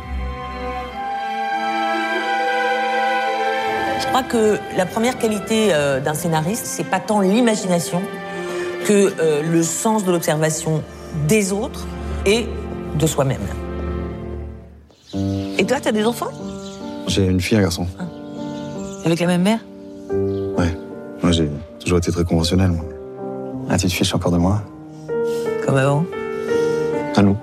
Je 4.00 4.08
crois 4.08 4.24
que 4.24 4.58
la 4.78 4.86
première 4.86 5.18
qualité 5.18 5.74
euh, 5.74 6.00
d'un 6.00 6.14
scénariste, 6.14 6.66
c'est 6.66 6.86
pas 6.86 7.02
tant 7.02 7.20
l'imagination 7.20 8.02
que 8.86 9.14
euh, 9.20 9.42
le 9.42 9.62
sens 9.62 10.06
de 10.06 10.14
l'observation 10.14 10.84
des 11.28 11.52
autres 11.52 11.86
et 12.26 12.46
de 12.98 13.08
soi-même. 13.08 13.46
Et 15.14 15.66
toi, 15.66 15.82
t'as 15.82 15.92
des 15.92 16.06
enfants? 16.06 16.32
J'ai 17.08 17.26
une 17.26 17.42
fille 17.42 17.58
et 17.58 17.60
un 17.60 17.64
garçon. 17.64 17.88
Ah. 18.00 18.04
Avec 19.04 19.20
la 19.20 19.28
même 19.28 19.42
mère? 19.42 19.60
Ouais. 20.58 20.78
Moi, 21.22 21.34
j'ai 21.34 21.50
toujours 21.86 22.00
été 22.00 22.12
très 22.12 22.26
conventionnel. 22.26 22.72
Moi. 22.72 22.84
Ah, 23.70 23.78
tu 23.78 23.88
te 23.88 23.94
fiches 23.94 24.14
encore 24.16 24.32
de 24.32 24.38
moi 24.38 24.62
Comme 25.66 25.78
avant 25.78 26.04
À 27.16 27.22
nous. 27.22 27.38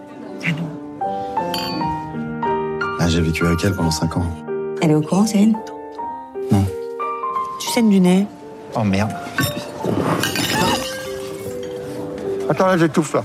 À 0.44 0.50
nous. 0.50 0.68
Ah, 2.98 3.08
j'ai 3.08 3.20
vécu 3.20 3.46
avec 3.46 3.64
elle 3.64 3.74
pendant 3.74 3.92
5 3.92 4.16
ans. 4.16 4.26
Elle 4.82 4.90
est 4.90 4.94
au 4.94 5.00
courant, 5.00 5.26
Céline 5.26 5.56
Non. 6.50 6.64
Tu 7.60 7.68
saignes 7.68 7.88
du 7.88 8.00
nez 8.00 8.26
Oh 8.74 8.82
merde. 8.82 9.12
Attends, 12.50 12.66
là, 12.66 12.76
j'étouffe, 12.76 13.14
là. 13.14 13.24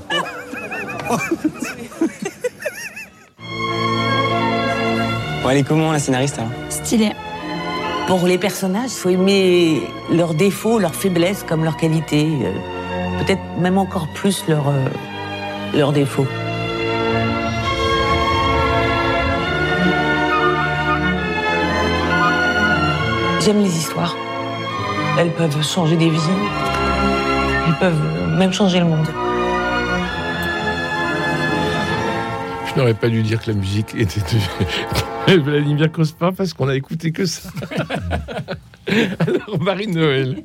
bon, 5.43 5.49
elle 5.49 5.57
est 5.57 5.63
comment, 5.63 5.91
la 5.91 5.99
scénariste, 5.99 6.37
alors? 6.37 6.51
Stylée. 6.69 7.13
Pour 8.07 8.25
les 8.25 8.37
personnages, 8.37 8.91
il 8.91 8.97
faut 8.97 9.09
aimer 9.09 9.81
leurs 10.09 10.33
défauts, 10.33 10.79
leurs 10.79 10.95
faiblesses 10.95 11.43
comme 11.43 11.65
leurs 11.65 11.75
qualités. 11.75 12.29
Euh, 12.41 13.19
peut-être 13.19 13.41
même 13.59 13.77
encore 13.77 14.07
plus 14.07 14.47
leurs, 14.47 14.69
euh, 14.69 14.85
leurs 15.73 15.91
défauts. 15.91 16.25
J'aime 23.41 23.61
les 23.61 23.77
histoires. 23.77 24.15
Elles 25.19 25.31
peuvent 25.31 25.61
changer 25.61 25.97
des 25.97 26.09
vies. 26.09 26.19
Elles 27.67 27.77
peuvent 27.77 28.37
même 28.37 28.53
changer 28.53 28.79
le 28.79 28.85
monde. 28.85 29.07
Je 32.77 32.81
n'aurais 32.83 32.93
pas 32.93 33.09
dû 33.09 33.23
dire 33.23 33.41
que 33.41 33.49
la 33.49 33.57
musique 33.57 33.95
était 33.95 34.21
Vladimir 35.39 35.91
Kospa 35.91 36.31
parce 36.31 36.53
qu'on 36.53 36.67
a 36.67 36.75
écouté 36.75 37.11
que 37.11 37.25
ça. 37.25 37.49
Alors, 38.87 39.59
Marie-Noël. 39.59 40.43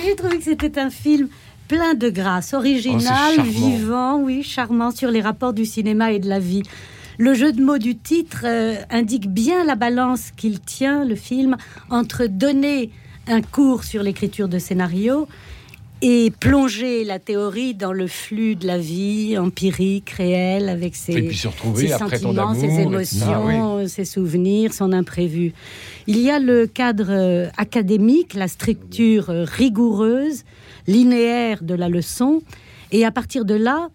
J'ai 0.00 0.14
trouvé 0.14 0.38
que 0.38 0.44
c'était 0.44 0.78
un 0.78 0.90
film 0.90 1.26
plein 1.66 1.94
de 1.94 2.10
grâce, 2.10 2.54
original, 2.54 3.34
oh, 3.40 3.42
vivant, 3.42 4.20
oui, 4.20 4.44
charmant 4.44 4.92
sur 4.92 5.10
les 5.10 5.20
rapports 5.20 5.52
du 5.52 5.64
cinéma 5.64 6.12
et 6.12 6.20
de 6.20 6.28
la 6.28 6.38
vie. 6.38 6.62
Le 7.18 7.34
jeu 7.34 7.52
de 7.52 7.60
mots 7.60 7.78
du 7.78 7.96
titre 7.96 8.42
euh, 8.44 8.76
indique 8.88 9.28
bien 9.28 9.64
la 9.64 9.74
balance 9.74 10.30
qu'il 10.30 10.60
tient, 10.60 11.04
le 11.04 11.16
film, 11.16 11.56
entre 11.90 12.26
donner 12.26 12.92
un 13.26 13.42
cours 13.42 13.82
sur 13.82 14.04
l'écriture 14.04 14.46
de 14.46 14.60
scénario 14.60 15.26
et 16.06 16.30
plonger 16.30 17.02
la 17.02 17.18
théorie 17.18 17.72
dans 17.72 17.94
le 17.94 18.06
flux 18.06 18.56
de 18.56 18.66
la 18.66 18.76
vie 18.76 19.38
empirique, 19.38 20.10
réelle, 20.10 20.68
avec 20.68 20.96
ses, 20.96 21.32
sentiments, 21.32 22.54
ses 22.54 22.80
émotions, 22.80 23.88
ses 23.88 24.04
souvenirs, 24.04 24.74
son 24.74 24.92
imprévu. 24.92 25.54
Il 26.06 26.18
y 26.18 26.30
a 26.30 26.38
le 26.38 26.66
cadre 26.66 27.06
euh, 27.08 27.48
académique, 27.56 28.34
la 28.34 28.48
structure 28.48 29.30
euh, 29.30 29.44
rigoureuse, 29.44 30.44
linéaire 30.86 31.62
de 31.62 31.72
la 31.72 31.88
leçon, 31.88 32.42
et 32.92 33.06
à 33.06 33.10
partir 33.10 33.46
de 33.46 33.54
là, 33.54 33.88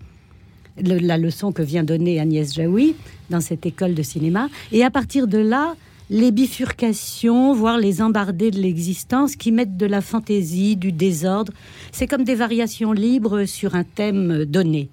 la 0.77 1.17
leçon 1.19 1.51
que 1.51 1.61
vient 1.61 1.83
donner 1.83 2.19
Agnès 2.19 2.55
Jaoui 2.55 2.95
dans 3.29 3.41
cette 3.41 3.67
école 3.67 3.93
de 3.93 4.01
cinéma, 4.01 4.49
et 4.71 4.83
à 4.83 4.89
partir 4.89 5.27
de 5.27 5.37
là, 5.37 5.75
les 6.09 6.31
bifurcations, 6.31 7.53
voire 7.53 7.77
les 7.77 8.01
embardées 8.01 8.51
de 8.51 8.59
l'existence 8.59 9.35
qui 9.35 9.51
mettent 9.51 9.77
de 9.77 9.85
la 9.85 10.01
fantaisie, 10.01 10.75
du 10.75 10.91
désordre. 10.91 11.53
C'est 11.91 12.07
comme 12.07 12.23
des 12.23 12.35
variations 12.35 12.91
libres 12.91 13.45
sur 13.45 13.75
un 13.75 13.83
thème 13.83 14.45
donné. 14.45 14.89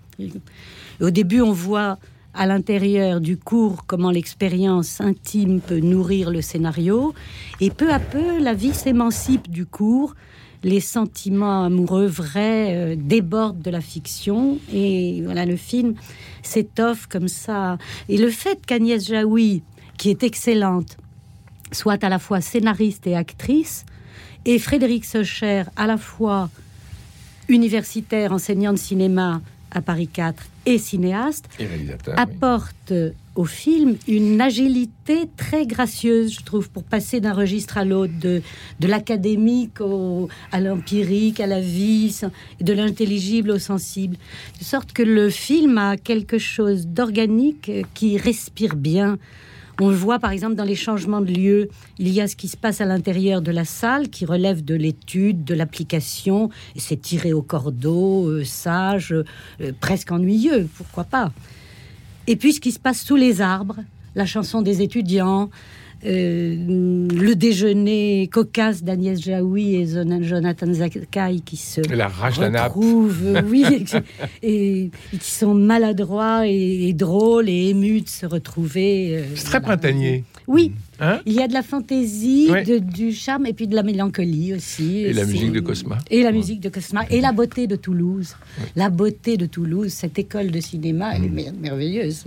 Au 1.01 1.11
début, 1.11 1.41
on 1.41 1.53
voit 1.53 1.99
à 2.35 2.47
l'intérieur 2.47 3.23
du 3.23 3.39
cours 3.39 3.87
comment 3.87 4.11
l'expérience 4.11 5.01
intime 5.01 5.61
peut 5.61 5.81
nourrir 5.81 6.31
le 6.31 6.43
scénario, 6.43 7.15
et 7.61 7.71
peu 7.71 7.91
à 7.91 7.99
peu, 7.99 8.39
la 8.39 8.53
vie 8.53 8.75
s'émancipe 8.75 9.51
du 9.51 9.65
cours. 9.65 10.15
Les 10.63 10.81
sentiments 10.81 11.65
amoureux 11.65 12.07
vrais 12.07 12.75
euh, 12.75 12.97
débordent 12.99 13.61
de 13.61 13.71
la 13.71 13.81
fiction, 13.81 14.59
et 14.73 15.23
voilà, 15.23 15.47
le 15.47 15.57
film 15.57 15.95
s'étoffe 16.43 17.07
comme 17.07 17.29
ça. 17.29 17.79
Et 18.09 18.19
le 18.19 18.31
fait 18.31 18.59
qu'Agnès 18.67 19.07
Jaoui, 19.07 19.63
qui 19.97 20.11
est 20.11 20.23
excellente, 20.23 20.97
soit 21.73 22.03
à 22.05 22.09
la 22.09 22.19
fois 22.19 22.41
scénariste 22.41 23.07
et 23.07 23.17
actrice, 23.17 23.85
Et 24.45 24.59
Frédéric 24.59 25.05
Socher, 25.05 25.65
à 25.77 25.87
la 25.87 25.97
fois 25.97 26.49
universitaire, 27.49 28.33
enseignant 28.33 28.73
de 28.73 28.79
cinéma 28.79 29.41
à 29.73 29.81
Paris 29.83 30.09
4 30.09 30.43
et 30.67 30.79
cinéaste, 30.79 31.49
apporte 32.17 32.93
au 33.35 33.45
film 33.45 33.97
une 34.09 34.41
agilité 34.41 35.29
très 35.37 35.67
gracieuse, 35.67 36.33
je 36.33 36.43
trouve, 36.43 36.71
pour 36.71 36.83
passer 36.85 37.21
d'un 37.21 37.35
registre 37.35 37.77
à 37.77 37.85
l'autre, 37.85 38.15
de, 38.19 38.41
de 38.81 38.87
l'académique 38.89 39.79
à 40.53 40.61
l'empirique, 40.61 41.41
à 41.41 41.47
la 41.47 41.61
vie, 41.61 42.19
de 42.61 42.73
l'intelligible 42.73 43.51
au 43.51 43.59
sensible. 43.59 44.17
De 44.59 44.65
sorte 44.65 44.93
que 44.93 45.03
le 45.03 45.29
film 45.29 45.77
a 45.77 45.97
quelque 45.97 46.39
chose 46.39 46.87
d'organique 46.87 47.71
qui 47.95 48.17
respire 48.17 48.77
bien. 48.77 49.19
On 49.81 49.91
le 49.91 49.95
voit 49.95 50.19
par 50.19 50.31
exemple 50.31 50.55
dans 50.55 50.65
les 50.65 50.75
changements 50.75 51.21
de 51.21 51.33
lieu. 51.33 51.69
Il 51.99 52.09
y 52.09 52.23
a 52.23 52.29
ce 52.29 52.37
qui 52.37 52.49
se 52.49 52.57
passe 52.57 52.81
à 52.81 52.87
l'intérieur 52.87 53.43
de 53.43 53.51
la 53.51 53.67
salle 53.67 54.09
qui 54.09 54.25
relève 54.25 54.65
de 54.65 54.75
l'étude, 54.75 55.45
de 55.45 55.55
l'application. 55.55 56.49
C'est 56.77 57.01
tiré 57.01 57.35
au 57.35 57.43
cordeau, 57.43 58.27
euh, 58.27 58.45
sage, 58.45 59.13
euh, 59.13 59.73
presque 59.81 60.13
ennuyeux, 60.13 60.67
pourquoi 60.77 61.05
pas. 61.05 61.31
Et 62.27 62.37
puis 62.37 62.55
ce 62.55 62.61
qui 62.61 62.73
se 62.73 62.79
passe 62.79 63.03
sous 63.03 63.17
les 63.17 63.43
arbres, 63.43 63.77
la 64.15 64.25
chanson 64.25 64.63
des 64.63 64.81
étudiants, 64.81 65.51
euh, 66.05 66.55
le 67.11 67.35
déjeuner 67.35 68.29
cocasse 68.31 68.85
d'Agnès 68.85 69.19
Jaoui 69.19 69.77
et 69.77 69.87
Jonathan 69.87 70.73
Zakai 70.73 71.41
qui 71.45 71.57
se 71.57 71.81
la 71.91 72.09
rage 72.09 72.39
retrouvent, 72.39 73.43
oui, 73.49 73.65
et, 74.43 74.91
qui 75.11 75.31
sont 75.31 75.55
maladroits 75.55 76.47
et, 76.47 76.93
drôles 76.93 77.49
et 77.49 77.71
émus 77.71 78.03
de 78.03 78.09
se 78.09 78.27
retrouver. 78.27 79.17
Euh, 79.17 79.25
C'est 79.37 79.47
très 79.47 79.61
printanier. 79.61 80.25
Oui, 80.47 80.73
hein 81.01 81.21
il 81.25 81.33
y 81.33 81.43
a 81.43 81.49
de 81.49 81.55
la 81.55 81.63
fantaisie, 81.63 82.51
du 82.81 83.13
charme 83.13 83.47
et 83.47 83.55
puis 83.55 83.67
de 83.67 83.75
la 83.75 83.83
mélancolie 83.83 84.55
aussi. 84.55 84.99
Et 84.99 85.13
la 85.15 85.25
musique 85.25 85.53
de 85.53 85.61
Cosma. 85.61 85.99
Et 86.11 86.23
la 86.23 86.31
musique 86.31 86.61
de 86.61 86.69
Cosma. 86.69 87.05
Et 87.11 87.21
la 87.21 87.33
beauté 87.33 87.67
de 87.67 87.75
Toulouse. 87.75 88.37
La 88.77 88.91
beauté 88.91 89.37
de 89.39 89.47
Toulouse, 89.47 89.93
cette 89.93 90.19
école 90.19 90.51
de 90.51 90.61
cinéma, 90.61 91.17
elle 91.17 91.25
est 91.25 91.53
merveilleuse. 91.53 92.25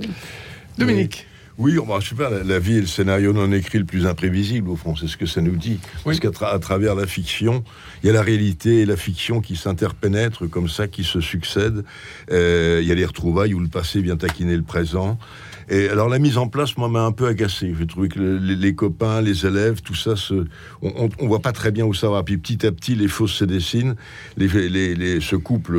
Dominique. 0.78 1.28
Oui, 1.60 1.74
je 1.74 2.08
sais 2.08 2.16
pas, 2.16 2.30
la, 2.30 2.60
vie 2.60 2.78
est 2.78 2.82
le 2.82 2.88
scénario 2.88 3.34
non 3.34 3.52
écrit 3.52 3.80
le 3.80 3.86
plus 3.86 4.08
imprévisible, 4.08 4.70
au 4.70 4.78
fond, 4.78 4.96
c'est 4.96 5.08
ce 5.08 5.18
que 5.18 5.26
ça 5.26 5.42
nous 5.42 5.58
dit. 5.58 5.78
Parce 6.06 6.22
qu'à 6.22 6.32
travers 6.32 6.96
la 6.96 7.06
fiction, 7.06 7.66
il 8.02 8.08
y 8.08 8.10
a 8.10 8.14
la 8.14 8.22
réalité 8.22 8.80
et 8.80 8.86
la 8.86 8.96
fiction 8.96 9.42
qui 9.42 9.58
s'interpénètrent 9.58 10.50
comme 10.50 10.70
ça, 10.70 10.88
qui 10.88 11.04
se 11.04 11.20
succèdent. 11.20 11.84
Euh, 12.32 12.80
il 12.82 12.88
y 12.88 12.94
a 12.94 12.96
les 12.96 13.04
retrouvailles 13.04 13.54
où 13.54 13.60
le 13.60 13.68
passé 13.68 14.02
vient 14.02 14.16
taquiner 14.16 14.56
le 14.56 14.64
présent. 14.64 15.20
Et 15.70 15.88
alors 15.90 16.10
la 16.10 16.18
mise 16.18 16.38
en 16.38 16.48
place, 16.48 16.78
moi, 16.78 16.90
m'a 16.90 17.04
un 17.04 17.12
peu 17.12 17.28
agacé. 17.28 17.74
J'ai 17.78 17.86
trouvé 17.86 18.10
que 18.10 18.20
les, 18.20 18.74
copains, 18.74 19.22
les 19.22 19.46
élèves, 19.46 19.82
tout 19.82 19.94
ça, 19.94 20.16
on, 20.82 21.10
on, 21.20 21.28
voit 21.28 21.42
pas 21.42 21.52
très 21.52 21.72
bien 21.72 21.86
où 21.86 21.94
ça 21.94 22.10
va. 22.10 22.24
Puis 22.24 22.38
petit 22.38 22.66
à 22.66 22.72
petit, 22.72 22.96
les 22.96 23.08
fausses 23.08 23.34
se 23.34 23.46
dessinent, 23.46 23.96
les, 24.36 24.48
les, 24.68 25.22
ce 25.22 25.36
couple 25.36 25.78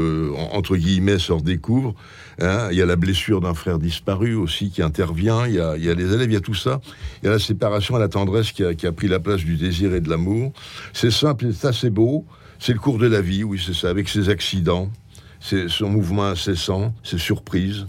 entre 0.53 0.77
guillemets 0.77 1.19
se 1.19 1.33
redécouvre. 1.33 1.95
Hein. 2.41 2.69
Il 2.71 2.79
y 2.79 2.83
a 2.83 2.87
la 2.87 2.97
blessure 2.97 3.41
d'un 3.41 3.55
frère 3.55 3.81
disparu 3.81 4.35
aussi 4.35 4.71
qui 4.71 4.81
intervient. 4.81 5.47
Il 5.47 5.55
y, 5.55 5.61
a, 5.61 5.77
y, 5.77 5.91
a, 5.91 5.95
les 5.95 6.15
élèves, 6.15 6.31
il 6.31 6.35
y 6.35 6.37
a 6.37 6.41
tout 6.41 6.55
ça. 6.55 6.81
Il 7.23 7.27
y 7.27 7.29
a 7.29 7.33
la 7.33 7.41
séparation 7.41 7.97
et 7.97 8.01
la 8.01 8.09
tendresse 8.09 8.53
qui 8.53 8.65
a, 8.65 8.75
qui 8.75 8.87
a 8.87 8.93
pris 8.93 9.09
la 9.09 9.19
place 9.19 9.41
du 9.41 9.57
désir 9.57 9.93
et 9.95 10.01
de 10.01 10.09
l'amour. 10.09 10.53
C'est 10.93 11.11
simple, 11.11 11.49
c'est 11.53 11.67
assez 11.67 11.91
beau. 11.91 12.25
C'est 12.61 12.75
le 12.75 12.79
cours 12.79 12.99
de 12.99 13.07
la 13.07 13.23
vie, 13.23 13.43
oui, 13.43 13.61
c'est 13.65 13.75
ça, 13.75 13.89
avec 13.89 14.11
ses 14.11 14.29
accidents, 14.29 14.91
son 15.41 15.89
mouvement 15.89 16.27
incessant, 16.27 16.93
ses 17.03 17.19
surprises 17.19 17.87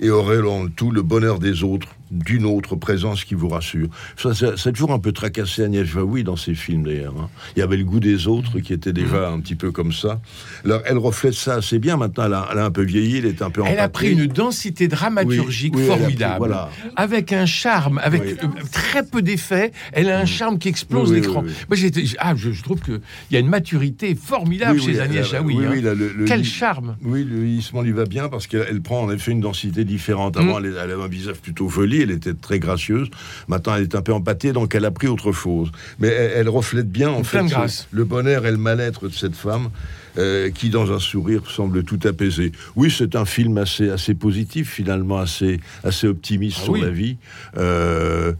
et 0.00 0.10
aurait 0.10 0.40
en 0.42 0.68
tout 0.68 0.90
le 0.90 1.02
bonheur 1.02 1.38
des 1.38 1.62
autres 1.62 1.88
d'une 2.10 2.44
autre 2.44 2.76
présence 2.76 3.24
qui 3.24 3.34
vous 3.34 3.48
rassure. 3.48 3.88
Ça, 4.16 4.30
c'est 4.34 4.72
toujours 4.72 4.92
un 4.92 4.98
peu 4.98 5.12
tracassé 5.12 5.64
Agnès 5.64 5.86
Jaoui 5.86 6.24
dans 6.24 6.36
ses 6.36 6.54
films 6.54 6.84
d'ailleurs. 6.84 7.14
Hein. 7.18 7.28
Il 7.56 7.60
y 7.60 7.62
avait 7.62 7.76
le 7.76 7.84
goût 7.84 8.00
des 8.00 8.26
autres 8.28 8.60
qui 8.60 8.72
était 8.72 8.92
déjà 8.92 9.30
un 9.30 9.40
petit 9.40 9.54
peu 9.54 9.72
comme 9.72 9.92
ça. 9.92 10.20
Alors 10.64 10.82
elle 10.86 10.98
reflète 10.98 11.34
ça 11.34 11.54
assez 11.54 11.78
bien. 11.78 11.96
Maintenant, 11.96 12.24
elle 12.26 12.58
a, 12.58 12.64
un 12.64 12.70
peu 12.70 12.82
vieilli, 12.82 13.18
elle 13.18 13.26
est 13.26 13.42
un 13.42 13.50
peu. 13.50 13.62
Elle 13.66 13.78
a 13.78 13.88
pris 13.88 14.12
une 14.12 14.26
densité 14.26 14.88
dramaturgique 14.88 15.78
formidable, 15.78 16.56
avec 16.96 17.32
un 17.32 17.46
charme, 17.46 18.00
avec 18.02 18.22
euh, 18.22 18.48
très 18.72 19.04
peu 19.04 19.22
d'effets. 19.22 19.72
Elle 19.92 20.10
a 20.10 20.18
un 20.20 20.26
charme 20.26 20.58
qui 20.58 20.68
explose 20.68 21.12
l'écran. 21.12 21.42
Moi, 21.42 21.78
ah, 22.18 22.34
je, 22.36 22.62
trouve 22.62 22.80
que 22.80 23.00
il 23.30 23.34
y 23.34 23.36
a 23.36 23.40
une 23.40 23.48
maturité 23.48 24.14
formidable 24.14 24.80
chez 24.80 25.00
Agnès 25.00 25.28
Jaoui. 25.28 25.56
Hein. 25.64 26.24
Quel 26.26 26.44
charme. 26.44 26.96
Oui, 27.02 27.24
le 27.24 27.40
vieillissement 27.40 27.82
lui 27.82 27.92
va 27.92 28.04
bien 28.04 28.28
parce 28.28 28.46
qu'elle 28.46 28.80
prend 28.82 29.02
en 29.02 29.10
effet 29.10 29.32
une 29.32 29.40
densité 29.40 29.84
différente. 29.84 30.36
Avant, 30.36 30.60
mm. 30.60 30.66
elle, 30.66 30.78
avait 30.78 31.02
un 31.02 31.08
visage 31.08 31.36
plutôt 31.36 31.68
elle 32.02 32.10
était 32.10 32.34
très 32.34 32.58
gracieuse. 32.58 33.08
Maintenant, 33.48 33.74
elle 33.76 33.84
est 33.84 33.94
un 33.94 34.02
peu 34.02 34.12
empâtée, 34.12 34.52
donc 34.52 34.74
elle 34.74 34.84
a 34.84 34.90
pris 34.90 35.08
autre 35.08 35.32
chose. 35.32 35.70
Mais 35.98 36.08
elle, 36.08 36.48
reflète 36.48 36.90
bien, 36.90 37.10
en 37.10 37.24
fait, 37.24 37.42
le 37.90 38.04
bonheur 38.04 38.46
et 38.46 38.50
le 38.50 38.58
mal-être 38.58 39.08
de 39.08 39.14
cette 39.14 39.36
femme. 39.36 39.70
Euh, 40.16 40.50
qui, 40.50 40.70
dans 40.70 40.92
un 40.92 41.00
sourire, 41.00 41.42
semble 41.50 41.82
tout 41.82 41.98
apaisé. 42.04 42.52
Oui, 42.76 42.94
c'est 42.96 43.16
un 43.16 43.24
film 43.24 43.58
assez, 43.58 43.90
assez 43.90 44.14
positif, 44.14 44.70
finalement, 44.70 45.18
assez, 45.18 45.58
assez 45.82 46.06
optimiste 46.06 46.58
ah 46.60 46.64
sur 46.66 46.76
la 46.76 46.90
vie. 46.90 47.16
Euh, 47.56 48.32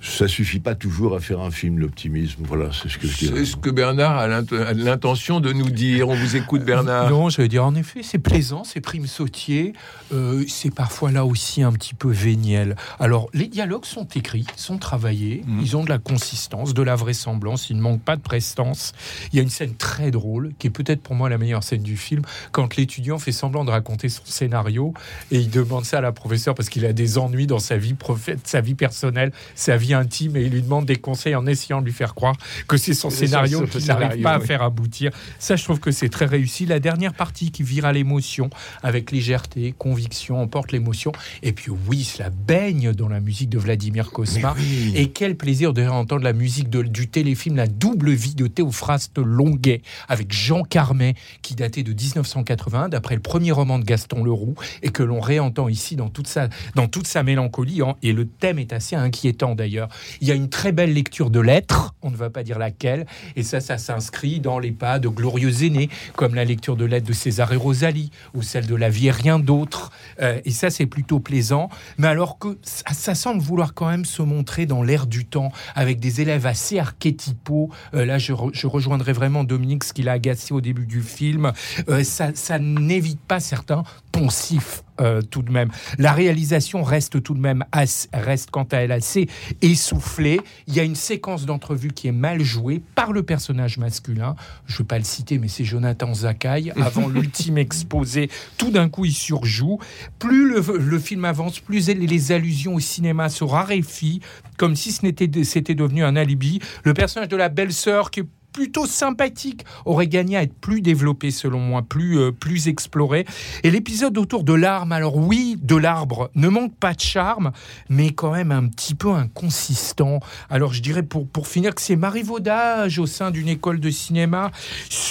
ça 0.00 0.28
suffit 0.28 0.60
pas 0.60 0.74
toujours 0.74 1.14
à 1.14 1.20
faire 1.20 1.40
un 1.40 1.50
film, 1.50 1.78
l'optimisme. 1.78 2.42
Voilà, 2.46 2.70
c'est 2.72 2.88
ce 2.88 2.98
que 2.98 3.06
je 3.06 3.26
C'est 3.26 3.44
ce 3.44 3.56
que 3.56 3.70
Bernard 3.70 4.18
a 4.18 4.28
l'intention 4.74 5.40
de 5.40 5.52
nous 5.52 5.70
dire. 5.70 6.08
On 6.08 6.14
vous 6.14 6.36
écoute, 6.36 6.64
Bernard. 6.64 7.10
Non, 7.10 7.28
je 7.28 7.42
veux 7.42 7.48
dire, 7.48 7.64
en 7.64 7.74
effet, 7.74 8.02
c'est 8.02 8.18
plaisant, 8.18 8.64
c'est 8.64 8.80
prime 8.80 9.06
sautier. 9.06 9.72
Euh, 10.12 10.44
c'est 10.48 10.72
parfois 10.72 11.10
là 11.10 11.24
aussi 11.24 11.62
un 11.62 11.72
petit 11.72 11.94
peu 11.94 12.10
véniel. 12.10 12.76
Alors, 13.00 13.28
les 13.34 13.48
dialogues 13.48 13.84
sont 13.84 14.06
écrits, 14.14 14.46
sont 14.56 14.78
travaillés, 14.78 15.42
mm. 15.46 15.60
ils 15.60 15.76
ont 15.76 15.84
de 15.84 15.88
la 15.88 15.98
consistance, 15.98 16.74
de 16.74 16.82
la 16.82 16.94
vraisemblance, 16.94 17.70
il 17.70 17.76
ne 17.76 17.82
manque 17.82 18.02
pas 18.02 18.16
de 18.16 18.20
prestance. 18.20 18.92
Il 19.32 19.36
y 19.36 19.40
a 19.40 19.42
une 19.42 19.50
scène 19.50 19.74
très 19.74 20.10
drôle, 20.10 20.52
qui 20.58 20.68
est 20.68 20.70
peut-être 20.70 21.02
pour 21.02 21.14
moi 21.14 21.28
la 21.28 21.38
meilleure 21.38 21.64
scène 21.64 21.82
du 21.82 21.96
film, 21.96 22.22
quand 22.52 22.76
l'étudiant 22.76 23.18
fait 23.18 23.32
semblant 23.32 23.64
de 23.64 23.70
raconter 23.70 24.08
son 24.08 24.24
scénario 24.24 24.94
et 25.30 25.38
il 25.38 25.50
demande 25.50 25.84
ça 25.84 25.98
à 25.98 26.00
la 26.00 26.12
professeure 26.12 26.54
parce 26.54 26.68
qu'il 26.68 26.84
a 26.86 26.92
des 26.92 27.18
ennuis 27.18 27.46
dans 27.46 27.58
sa 27.58 27.76
vie, 27.76 27.96
sa 28.44 28.60
vie 28.60 28.74
personnelle, 28.74 29.32
sa 29.54 29.76
vie 29.76 29.94
intime 29.96 30.36
et 30.36 30.42
il 30.42 30.52
lui 30.52 30.62
demande 30.62 30.86
des 30.86 30.96
conseils 30.96 31.34
en 31.34 31.46
essayant 31.46 31.80
de 31.80 31.86
lui 31.86 31.92
faire 31.92 32.14
croire 32.14 32.36
que 32.68 32.76
c'est 32.76 32.94
son 32.94 33.10
scénario 33.10 33.66
qui 33.66 33.84
n'arrive 33.86 34.22
pas 34.22 34.34
à 34.34 34.40
faire 34.40 34.62
aboutir. 34.62 35.10
Ça, 35.38 35.56
je 35.56 35.64
trouve 35.64 35.80
que 35.80 35.90
c'est 35.90 36.08
très 36.08 36.26
réussi. 36.26 36.66
La 36.66 36.80
dernière 36.80 37.14
partie 37.14 37.50
qui 37.50 37.62
vire 37.62 37.84
à 37.84 37.92
l'émotion 37.92 38.50
avec 38.82 39.10
légèreté, 39.10 39.74
conviction, 39.76 40.40
emporte 40.40 40.72
l'émotion. 40.72 41.12
Et 41.42 41.52
puis 41.52 41.72
oui, 41.88 42.04
cela 42.04 42.30
baigne 42.30 42.92
dans 42.92 43.08
la 43.08 43.20
musique 43.20 43.48
de 43.48 43.58
Vladimir 43.58 44.10
Kosma. 44.10 44.54
Et 44.94 45.10
quel 45.10 45.36
plaisir 45.36 45.72
de 45.72 45.86
entendre 45.86 46.24
la 46.24 46.32
musique 46.32 46.70
du 46.70 47.08
téléfilm 47.08 47.56
La 47.56 47.66
double 47.66 48.10
vie 48.10 48.34
de 48.34 48.46
Théophraste 48.46 49.18
Longuet 49.18 49.82
avec 50.08 50.32
Jean 50.32 50.62
Carmet 50.62 51.14
qui 51.42 51.54
datait 51.54 51.82
de 51.82 51.92
1980 51.92 52.88
d'après 52.88 53.14
le 53.14 53.20
premier 53.20 53.52
roman 53.52 53.78
de 53.78 53.84
Gaston 53.84 54.24
Leroux 54.24 54.54
et 54.82 54.90
que 54.90 55.02
l'on 55.02 55.20
réentend 55.20 55.68
ici 55.68 55.96
dans 55.96 56.08
toute 56.08 56.26
sa, 56.26 56.48
dans 56.74 56.88
toute 56.88 57.06
sa 57.06 57.22
mélancolie. 57.22 57.82
Hein. 57.82 57.96
Et 58.02 58.12
le 58.12 58.26
thème 58.26 58.58
est 58.58 58.72
assez 58.72 58.96
inquiétant 58.96 59.54
d'ailleurs 59.54 59.75
il 60.20 60.28
y 60.28 60.32
a 60.32 60.34
une 60.34 60.48
très 60.48 60.72
belle 60.72 60.92
lecture 60.92 61.30
de 61.30 61.40
lettres, 61.40 61.94
on 62.02 62.10
ne 62.10 62.16
va 62.16 62.30
pas 62.30 62.42
dire 62.42 62.58
laquelle, 62.58 63.06
et 63.34 63.42
ça, 63.42 63.60
ça 63.60 63.78
s'inscrit 63.78 64.40
dans 64.40 64.58
les 64.58 64.72
pas 64.72 64.98
de 64.98 65.08
glorieux 65.08 65.64
aînés, 65.64 65.88
comme 66.14 66.34
la 66.34 66.44
lecture 66.44 66.76
de 66.76 66.84
lettres 66.84 67.06
de 67.06 67.12
César 67.12 67.52
et 67.52 67.56
Rosalie, 67.56 68.10
ou 68.34 68.42
celle 68.42 68.66
de 68.66 68.74
La 68.74 68.90
vie 68.90 69.08
et 69.08 69.10
rien 69.10 69.38
d'autre. 69.38 69.90
Euh, 70.20 70.40
et 70.44 70.50
ça, 70.50 70.70
c'est 70.70 70.86
plutôt 70.86 71.20
plaisant. 71.20 71.68
Mais 71.98 72.08
alors 72.08 72.38
que 72.38 72.58
ça, 72.62 73.14
semble 73.14 73.40
vouloir 73.40 73.74
quand 73.74 73.88
même 73.88 74.04
se 74.04 74.22
montrer 74.22 74.66
dans 74.66 74.82
l'air 74.82 75.06
du 75.06 75.24
temps, 75.24 75.52
avec 75.74 76.00
des 76.00 76.20
élèves 76.20 76.46
assez 76.46 76.78
archétypaux. 76.78 77.70
Euh, 77.94 78.04
là, 78.04 78.18
je, 78.18 78.32
rejoindrai 78.32 79.12
vraiment 79.12 79.44
Dominique, 79.44 79.84
ce 79.84 79.92
qu'il 79.92 80.08
a 80.08 80.12
agacé 80.12 80.52
au 80.52 80.60
début 80.60 80.86
du 80.86 81.02
film. 81.02 81.52
Euh, 81.88 82.04
ça, 82.04 82.30
ça 82.34 82.58
n'évite 82.58 83.20
pas 83.20 83.40
certains 83.40 83.84
poncifs 84.12 84.82
euh, 85.00 85.22
tout 85.22 85.42
de 85.42 85.50
même. 85.50 85.70
La 85.98 86.12
réalisation 86.12 86.82
reste 86.82 87.22
tout 87.22 87.34
de 87.34 87.40
même 87.40 87.64
reste 88.12 88.50
quant 88.50 88.66
à 88.72 88.78
elle 88.78 88.92
assez 88.92 89.28
essoufflée. 89.62 90.40
Il 90.66 90.74
y 90.74 90.80
a 90.80 90.82
une 90.82 90.94
séquence 90.94 91.46
d'entrevue 91.46 91.92
qui 91.92 92.08
est 92.08 92.12
mal 92.12 92.42
jouée 92.42 92.82
par 92.94 93.12
le 93.12 93.22
personnage 93.22 93.78
masculin. 93.78 94.36
Je 94.66 94.74
ne 94.74 94.78
veux 94.78 94.84
pas 94.84 94.98
le 94.98 95.04
citer, 95.04 95.38
mais 95.38 95.48
c'est 95.48 95.64
Jonathan 95.64 96.12
Zakai. 96.14 96.72
Avant 96.80 97.08
l'ultime 97.16 97.58
exposé, 97.58 98.30
tout 98.56 98.70
d'un 98.70 98.88
coup 98.88 99.04
il 99.04 99.12
surjoue. 99.12 99.78
Plus 100.18 100.48
le, 100.48 100.98
film 100.98 101.24
avance, 101.24 101.60
plus 101.60 101.88
les 101.88 102.32
allusions 102.32 102.74
au 102.74 102.80
cinéma 102.80 103.28
se 103.28 103.44
raréfient, 103.44 104.20
comme 104.56 104.76
si 104.76 104.92
c'était 104.92 105.74
devenu 105.74 106.04
un 106.04 106.16
alibi. 106.16 106.60
Le 106.84 106.94
personnage 106.94 107.28
de 107.28 107.36
la 107.36 107.48
belle-sœur 107.48 108.10
qui 108.10 108.20
est 108.20 108.26
plutôt 108.56 108.86
sympathique 108.86 109.66
aurait 109.84 110.06
gagné 110.06 110.38
à 110.38 110.42
être 110.42 110.54
plus 110.54 110.80
développé 110.80 111.30
selon 111.30 111.58
moi, 111.58 111.82
plus, 111.82 112.18
euh, 112.18 112.32
plus 112.32 112.68
exploré. 112.68 113.26
Et 113.64 113.70
l'épisode 113.70 114.16
autour 114.16 114.44
de 114.44 114.54
l'arme, 114.54 114.92
alors 114.92 115.18
oui, 115.18 115.58
de 115.62 115.76
l'arbre 115.76 116.30
ne 116.34 116.48
manque 116.48 116.74
pas 116.74 116.94
de 116.94 117.00
charme, 117.00 117.52
mais 117.90 118.12
quand 118.12 118.32
même 118.32 118.52
un 118.52 118.66
petit 118.68 118.94
peu 118.94 119.12
inconsistant. 119.12 120.20
Alors 120.48 120.72
je 120.72 120.80
dirais 120.80 121.02
pour, 121.02 121.28
pour 121.28 121.48
finir 121.48 121.74
que 121.74 121.82
ces 121.82 121.96
marivaudages 121.96 122.98
au 122.98 123.04
sein 123.04 123.30
d'une 123.30 123.48
école 123.48 123.78
de 123.78 123.90
cinéma 123.90 124.50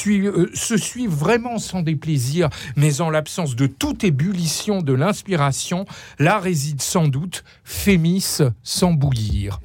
euh, 0.08 0.50
se 0.56 0.76
suivent 0.76 1.14
vraiment 1.14 1.60
sans 1.60 1.84
déplaisir, 1.84 2.50
mais 2.76 3.00
en 3.00 3.12
l'absence 3.12 3.56
de 3.56 3.68
toute 3.68 4.04
ébullition 4.04 4.82
de 4.82 4.94
l'inspiration, 4.94 5.86
là 6.18 6.40
réside 6.40 6.82
sans 6.82 7.08
doute 7.08 7.44
Fémis 7.64 8.40
sans 8.64 8.94
bouillir. 8.94 9.60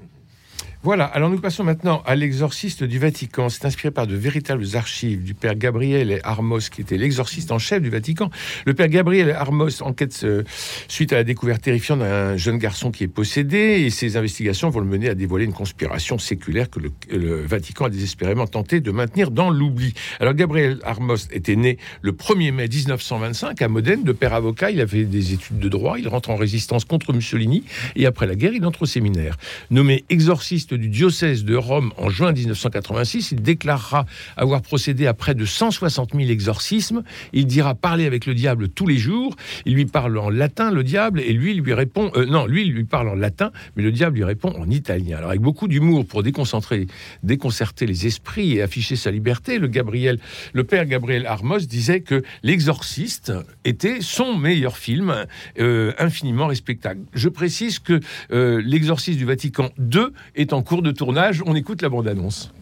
Voilà, 0.82 1.04
alors 1.04 1.28
nous 1.28 1.38
passons 1.38 1.62
maintenant 1.62 2.02
à 2.06 2.16
l'exorciste 2.16 2.84
du 2.84 2.98
Vatican. 2.98 3.50
C'est 3.50 3.66
inspiré 3.66 3.90
par 3.90 4.06
de 4.06 4.16
véritables 4.16 4.64
archives 4.72 5.22
du 5.22 5.34
père 5.34 5.54
Gabriel 5.54 6.20
Armos, 6.24 6.70
qui 6.70 6.80
était 6.80 6.96
l'exorciste 6.96 7.52
en 7.52 7.58
chef 7.58 7.82
du 7.82 7.90
Vatican. 7.90 8.30
Le 8.64 8.72
père 8.72 8.88
Gabriel 8.88 9.30
Armos 9.32 9.82
enquête 9.82 10.18
euh, 10.24 10.42
suite 10.88 11.12
à 11.12 11.16
la 11.16 11.24
découverte 11.24 11.60
terrifiante 11.60 11.98
d'un 11.98 12.38
jeune 12.38 12.56
garçon 12.56 12.90
qui 12.90 13.04
est 13.04 13.08
possédé, 13.08 13.82
et 13.84 13.90
ses 13.90 14.16
investigations 14.16 14.70
vont 14.70 14.80
le 14.80 14.86
mener 14.86 15.10
à 15.10 15.14
dévoiler 15.14 15.44
une 15.44 15.52
conspiration 15.52 16.16
séculaire 16.16 16.70
que 16.70 16.80
le, 16.80 16.90
le 17.10 17.44
Vatican 17.44 17.84
a 17.84 17.90
désespérément 17.90 18.46
tenté 18.46 18.80
de 18.80 18.90
maintenir 18.90 19.30
dans 19.30 19.50
l'oubli. 19.50 19.92
Alors 20.18 20.32
Gabriel 20.32 20.78
Armos 20.82 21.28
était 21.30 21.56
né 21.56 21.76
le 22.00 22.12
1er 22.12 22.52
mai 22.52 22.68
1925 22.68 23.60
à 23.60 23.68
Modène, 23.68 24.02
de 24.02 24.12
père 24.12 24.32
avocat, 24.32 24.70
il 24.70 24.80
a 24.80 24.86
fait 24.86 25.04
des 25.04 25.34
études 25.34 25.58
de 25.58 25.68
droit, 25.68 25.98
il 25.98 26.08
rentre 26.08 26.30
en 26.30 26.36
résistance 26.36 26.86
contre 26.86 27.12
Mussolini, 27.12 27.64
et 27.96 28.06
après 28.06 28.26
la 28.26 28.34
guerre, 28.34 28.54
il 28.54 28.64
entre 28.64 28.80
au 28.82 28.86
séminaire. 28.86 29.36
Nommé 29.70 30.06
exorciste 30.08 30.69
du 30.74 30.88
diocèse 30.88 31.44
de 31.44 31.54
Rome 31.56 31.92
en 31.96 32.10
juin 32.10 32.32
1986. 32.32 33.32
Il 33.32 33.42
déclarera 33.42 34.06
avoir 34.36 34.62
procédé 34.62 35.06
à 35.06 35.14
près 35.14 35.34
de 35.34 35.44
160 35.44 36.12
000 36.14 36.30
exorcismes. 36.30 37.02
Il 37.32 37.46
dira 37.46 37.74
parler 37.74 38.06
avec 38.06 38.26
le 38.26 38.34
diable 38.34 38.68
tous 38.68 38.86
les 38.86 38.98
jours. 38.98 39.36
Il 39.66 39.74
lui 39.74 39.86
parle 39.86 40.16
en 40.18 40.30
latin, 40.30 40.70
le 40.70 40.84
diable, 40.84 41.20
et 41.20 41.32
lui, 41.32 41.54
lui 41.54 41.74
répond... 41.74 42.10
Euh, 42.16 42.26
non, 42.26 42.46
lui, 42.46 42.62
il 42.66 42.72
lui 42.72 42.84
parle 42.84 43.08
en 43.08 43.14
latin, 43.14 43.50
mais 43.76 43.82
le 43.82 43.92
diable 43.92 44.16
lui 44.16 44.24
répond 44.24 44.52
en 44.58 44.70
italien. 44.70 45.18
Alors, 45.18 45.30
avec 45.30 45.40
beaucoup 45.40 45.68
d'humour 45.68 46.06
pour 46.06 46.22
déconcentrer, 46.22 46.86
déconcerter 47.22 47.86
les 47.86 48.06
esprits 48.06 48.56
et 48.56 48.62
afficher 48.62 48.96
sa 48.96 49.10
liberté, 49.10 49.58
le, 49.58 49.68
Gabriel, 49.68 50.18
le 50.52 50.64
père 50.64 50.86
Gabriel 50.86 51.26
Armos 51.26 51.60
disait 51.60 52.00
que 52.00 52.22
L'Exorciste 52.42 53.32
était 53.64 54.00
son 54.00 54.36
meilleur 54.36 54.76
film, 54.76 55.26
euh, 55.58 55.92
infiniment 55.98 56.46
respectable. 56.46 57.00
Je 57.14 57.28
précise 57.28 57.78
que 57.78 58.00
euh, 58.32 58.62
L'Exorciste 58.64 59.18
du 59.18 59.24
Vatican 59.24 59.70
II 59.78 60.06
est 60.34 60.52
en 60.52 60.59
en 60.60 60.62
cours 60.62 60.82
de 60.82 60.90
tournage. 60.90 61.42
On 61.46 61.54
écoute 61.54 61.80
la 61.80 61.88
bande-annonce. 61.88 62.52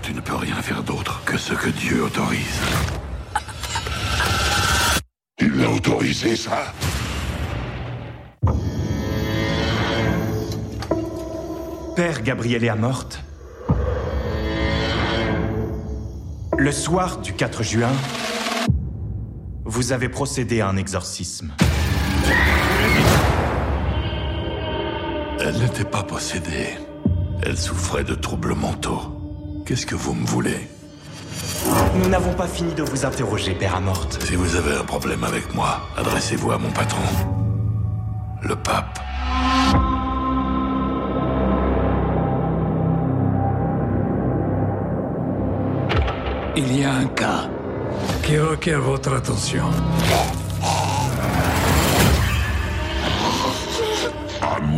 Tu 0.00 0.14
ne 0.14 0.20
peux 0.20 0.36
rien 0.36 0.54
faire 0.62 0.84
d'autre 0.84 1.22
que 1.24 1.36
ce 1.36 1.52
que 1.52 1.68
Dieu 1.68 2.04
autorise. 2.04 2.60
Il 5.40 5.58
l'a 5.58 5.70
autorisé, 5.70 6.36
ça 6.36 6.72
Père 11.96 12.22
Gabriel 12.22 12.62
est 12.62 12.76
morte. 12.76 13.24
Le 16.56 16.70
soir 16.70 17.18
du 17.18 17.32
4 17.32 17.64
juin, 17.64 17.92
vous 19.64 19.90
avez 19.90 20.08
procédé 20.08 20.60
à 20.60 20.68
un 20.68 20.76
exorcisme. 20.76 21.52
Elle 25.46 25.58
n'était 25.58 25.84
pas 25.84 26.02
possédée. 26.02 26.70
Elle 27.42 27.58
souffrait 27.58 28.02
de 28.02 28.14
troubles 28.14 28.54
mentaux. 28.54 29.02
Qu'est-ce 29.66 29.84
que 29.84 29.94
vous 29.94 30.14
me 30.14 30.24
voulez? 30.26 30.70
Nous 31.96 32.08
n'avons 32.08 32.32
pas 32.32 32.46
fini 32.46 32.72
de 32.72 32.82
vous 32.82 33.04
interroger, 33.04 33.52
Père 33.52 33.76
Amorte. 33.76 34.22
Si 34.22 34.36
vous 34.36 34.56
avez 34.56 34.74
un 34.74 34.84
problème 34.84 35.22
avec 35.22 35.54
moi, 35.54 35.82
adressez-vous 35.98 36.50
à 36.50 36.56
mon 36.56 36.70
patron, 36.70 37.02
le 38.40 38.56
pape. 38.56 38.98
Il 46.56 46.80
y 46.80 46.84
a 46.84 46.92
un 46.94 47.06
cas 47.06 47.50
qui 48.22 48.38
requiert 48.38 48.80
votre 48.80 49.12
attention. 49.12 49.64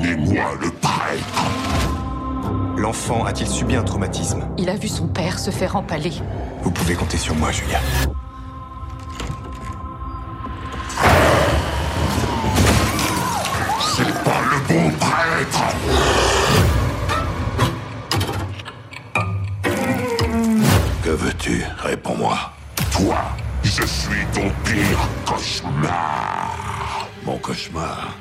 Amenez-moi 0.07 0.45
le 0.61 0.71
prêtre. 0.71 1.45
L'enfant 2.77 3.25
a-t-il 3.25 3.49
subi 3.49 3.75
un 3.75 3.83
traumatisme 3.83 4.49
Il 4.57 4.69
a 4.69 4.77
vu 4.77 4.87
son 4.87 5.09
père 5.09 5.39
se 5.39 5.51
faire 5.51 5.75
empaler. 5.75 6.13
Vous 6.63 6.71
pouvez 6.71 6.95
compter 6.95 7.17
sur 7.17 7.35
moi, 7.35 7.51
Julia. 7.51 7.81
C'est 13.81 14.25
pas 14.25 14.41
le 14.51 14.69
bon 14.69 14.91
prêtre. 14.97 15.65
Que 21.03 21.11
veux-tu? 21.11 21.65
Réponds-moi. 21.79 22.39
Toi, 22.93 23.17
je 23.65 23.85
suis 23.85 24.25
ton 24.33 24.51
pire 24.65 25.09
cauchemar. 25.27 27.09
Mon 27.25 27.39
cauchemar 27.39 28.15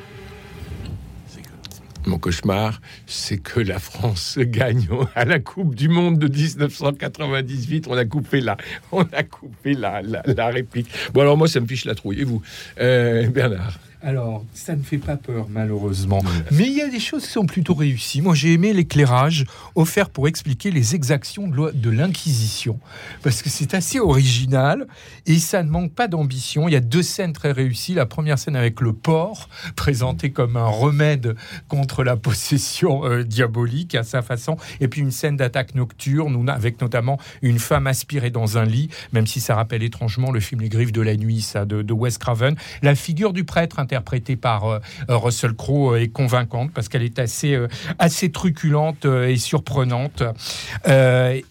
mon 2.08 2.18
cauchemar, 2.18 2.82
c'est 3.08 3.38
que 3.38 3.60
la 3.60 3.80
France 3.80 4.38
gagne 4.42 4.88
à 5.16 5.26
la 5.26 5.40
Coupe 5.40 5.76
du 5.76 5.90
Monde 5.90 6.20
de 6.20 6.28
1998. 6.28 7.88
On 7.90 7.98
a 7.98 8.06
coupé 8.06 8.42
la, 8.42 8.58
on 8.92 9.04
a 9.04 9.24
coupé 9.24 9.74
la, 9.74 10.02
la, 10.02 10.48
réplique. 10.48 10.88
Bon, 11.14 11.22
alors 11.22 11.38
moi, 11.38 11.48
ça 11.48 11.60
me 11.60 11.68
fiche 11.68 11.86
la 11.86 11.96
trouille. 11.96 12.22
Et 12.22 12.24
vous, 12.24 12.42
euh, 12.80 13.28
Bernard? 13.30 13.80
Alors, 14.06 14.46
ça 14.54 14.76
ne 14.76 14.84
fait 14.84 15.00
pas 15.00 15.18
peur, 15.18 15.48
malheureusement. 15.50 16.22
Mais 16.52 16.68
il 16.68 16.74
y 16.74 16.82
a 16.84 16.88
des 16.88 17.00
choses 17.00 17.26
qui 17.26 17.32
sont 17.32 17.48
plutôt 17.48 17.74
réussies. 17.74 18.22
Moi, 18.22 18.36
j'ai 18.36 18.54
aimé 18.54 18.72
l'éclairage 18.72 19.46
offert 19.74 20.12
pour 20.12 20.28
expliquer 20.28 20.70
les 20.70 20.94
exactions 20.94 21.48
de 21.48 21.90
l'Inquisition. 21.90 22.80
Parce 23.24 23.42
que 23.42 23.50
c'est 23.50 23.74
assez 23.74 24.00
original 24.00 24.86
et 25.26 25.40
ça 25.40 25.64
ne 25.64 25.72
manque 25.72 25.92
pas 25.92 26.08
d'ambition. 26.08 26.68
Il 26.68 26.74
y 26.74 26.76
a 26.76 26.82
deux 26.82 27.02
scènes 27.02 27.34
très 27.34 27.52
réussies. 27.52 27.96
La 27.96 28.06
première 28.06 28.38
scène 28.38 28.56
avec 28.56 28.80
le 28.80 28.94
porc, 28.94 29.50
présenté 29.76 30.30
comme 30.30 30.56
un 30.56 30.68
remède 30.68 31.36
contre 31.68 32.04
la 32.04 32.16
possession 32.16 33.06
euh, 33.06 33.24
diabolique 33.24 33.96
à 33.96 34.04
sa 34.04 34.22
façon. 34.22 34.56
Et 34.82 34.88
puis 34.88 35.02
une 35.02 35.10
scène 35.10 35.36
d'attaque 35.36 35.74
nocturne 35.74 36.48
avec 36.48 36.80
notamment 36.80 37.20
une 37.42 37.58
femme 37.58 37.88
aspirée 37.88 38.30
dans 38.30 38.60
un 38.60 38.66
lit, 38.66 38.92
même 39.14 39.26
si 39.26 39.42
ça 39.42 39.56
rappelle 39.56 39.82
étrangement 39.82 40.32
le 40.32 40.40
film 40.40 40.62
Les 40.62 40.70
Griffes 40.70 40.92
de 40.92 41.02
la 41.02 41.16
Nuit, 41.16 41.42
ça, 41.42 41.66
de, 41.66 41.82
de 41.82 41.94
Wes 41.94 42.20
Craven. 42.20 42.56
La 42.84 42.94
figure 42.94 43.34
du 43.34 43.46
prêtre 43.46 43.80
interprétée 43.96 44.36
par 44.36 44.66
euh, 44.66 44.80
euh, 45.10 45.18
Russell 45.18 45.54
Crowe 45.54 45.96
est 45.96 46.10
convaincante 46.10 46.72
parce 46.74 46.90
qu'elle 46.90 47.04
est 47.04 47.18
assez, 47.18 47.54
euh, 47.54 47.68
assez 47.98 48.30
truculente 48.30 49.06
et 49.06 49.38
surprenante. 49.38 50.24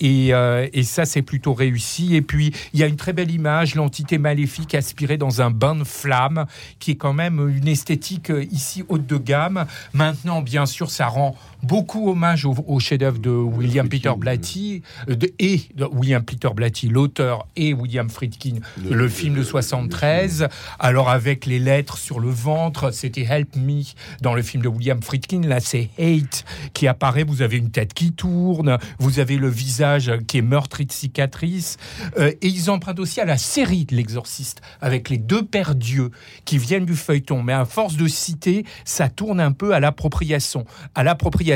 Et, 0.00 0.28
et, 0.28 0.83
ça, 0.83 1.04
c'est 1.07 1.22
plutôt 1.22 1.54
réussi. 1.54 2.14
Et 2.14 2.22
puis, 2.22 2.52
il 2.72 2.80
y 2.80 2.83
a 2.83 2.87
une 2.87 2.96
très 2.96 3.12
belle 3.12 3.30
image, 3.30 3.74
l'entité 3.74 4.18
maléfique 4.18 4.74
aspirée 4.74 5.16
dans 5.16 5.40
un 5.40 5.50
bain 5.50 5.74
de 5.74 5.85
flammes, 5.85 6.46
qui 6.78 6.92
est 6.92 6.96
quand 6.96 7.12
même 7.14 7.48
une 7.57 7.68
esthétique 7.68 8.30
ici 8.50 8.85
haute 8.88 9.07
de 9.07 9.16
gamme. 9.16 9.64
Maintenant, 9.92 10.42
bien 10.42 10.66
sûr, 10.66 10.90
ça 10.90 11.07
rend 11.07 11.37
beaucoup 11.64 12.11
hommage 12.11 12.44
au, 12.44 12.78
chef-d'œuvre 12.78 13.18
de 13.18 13.30
William 13.30 13.88
Peter 13.88 14.12
Blatty 14.16 14.83
de, 15.09 15.33
et 15.38 15.62
de 15.74 15.87
William 15.87 16.22
Peter 16.22 16.50
Blatty, 16.54 16.88
l'auteur, 16.88 17.46
et 17.57 17.72
William 17.72 18.11
Friedkin, 18.11 18.57
le, 18.88 19.09
film 19.09 19.35
de 19.35 19.42
73. 19.42 20.48
Alors 20.78 21.09
avec 21.09 21.46
les 21.46 21.59
lettres 21.59 21.96
sur 21.96 22.20
le 22.20 22.28
ventre, 22.34 22.90
c'était 22.90 23.22
Help 23.22 23.56
Me 23.56 23.82
dans 24.20 24.34
le 24.34 24.42
film 24.42 24.62
de 24.62 24.68
William 24.68 25.02
Friedkin. 25.02 25.42
Là, 25.42 25.60
c'est 25.60 25.90
Hate 25.98 26.44
qui 26.74 26.86
apparaît. 26.86 27.24
Vous 27.24 27.42
avez 27.42 27.56
une 27.56 27.70
tête 27.70 27.94
qui 27.94 28.12
tourne, 28.12 28.78
vous 28.98 29.18
avez 29.18 29.36
le 29.36 29.48
visage 29.48 30.12
qui 30.26 30.38
est 30.38 30.42
meurtri 30.42 30.86
de 30.86 30.92
cicatrices. 30.92 31.78
Euh, 32.18 32.32
et 32.42 32.48
ils 32.48 32.70
empruntent 32.70 33.00
aussi 33.00 33.20
à 33.20 33.24
la 33.24 33.38
série 33.38 33.84
de 33.84 33.96
l'Exorciste 33.96 34.60
avec 34.80 35.08
les 35.08 35.18
deux 35.18 35.44
pères 35.44 35.74
dieux 35.74 36.10
qui 36.44 36.58
viennent 36.58 36.86
du 36.86 36.96
feuilleton. 36.96 37.42
Mais 37.42 37.52
à 37.52 37.64
force 37.64 37.96
de 37.96 38.06
citer, 38.06 38.64
ça 38.84 39.08
tourne 39.08 39.40
un 39.40 39.52
peu 39.52 39.74
à 39.74 39.80
l'appropriation, 39.80 40.66
à 40.94 41.02
l'appropriation 41.02 41.54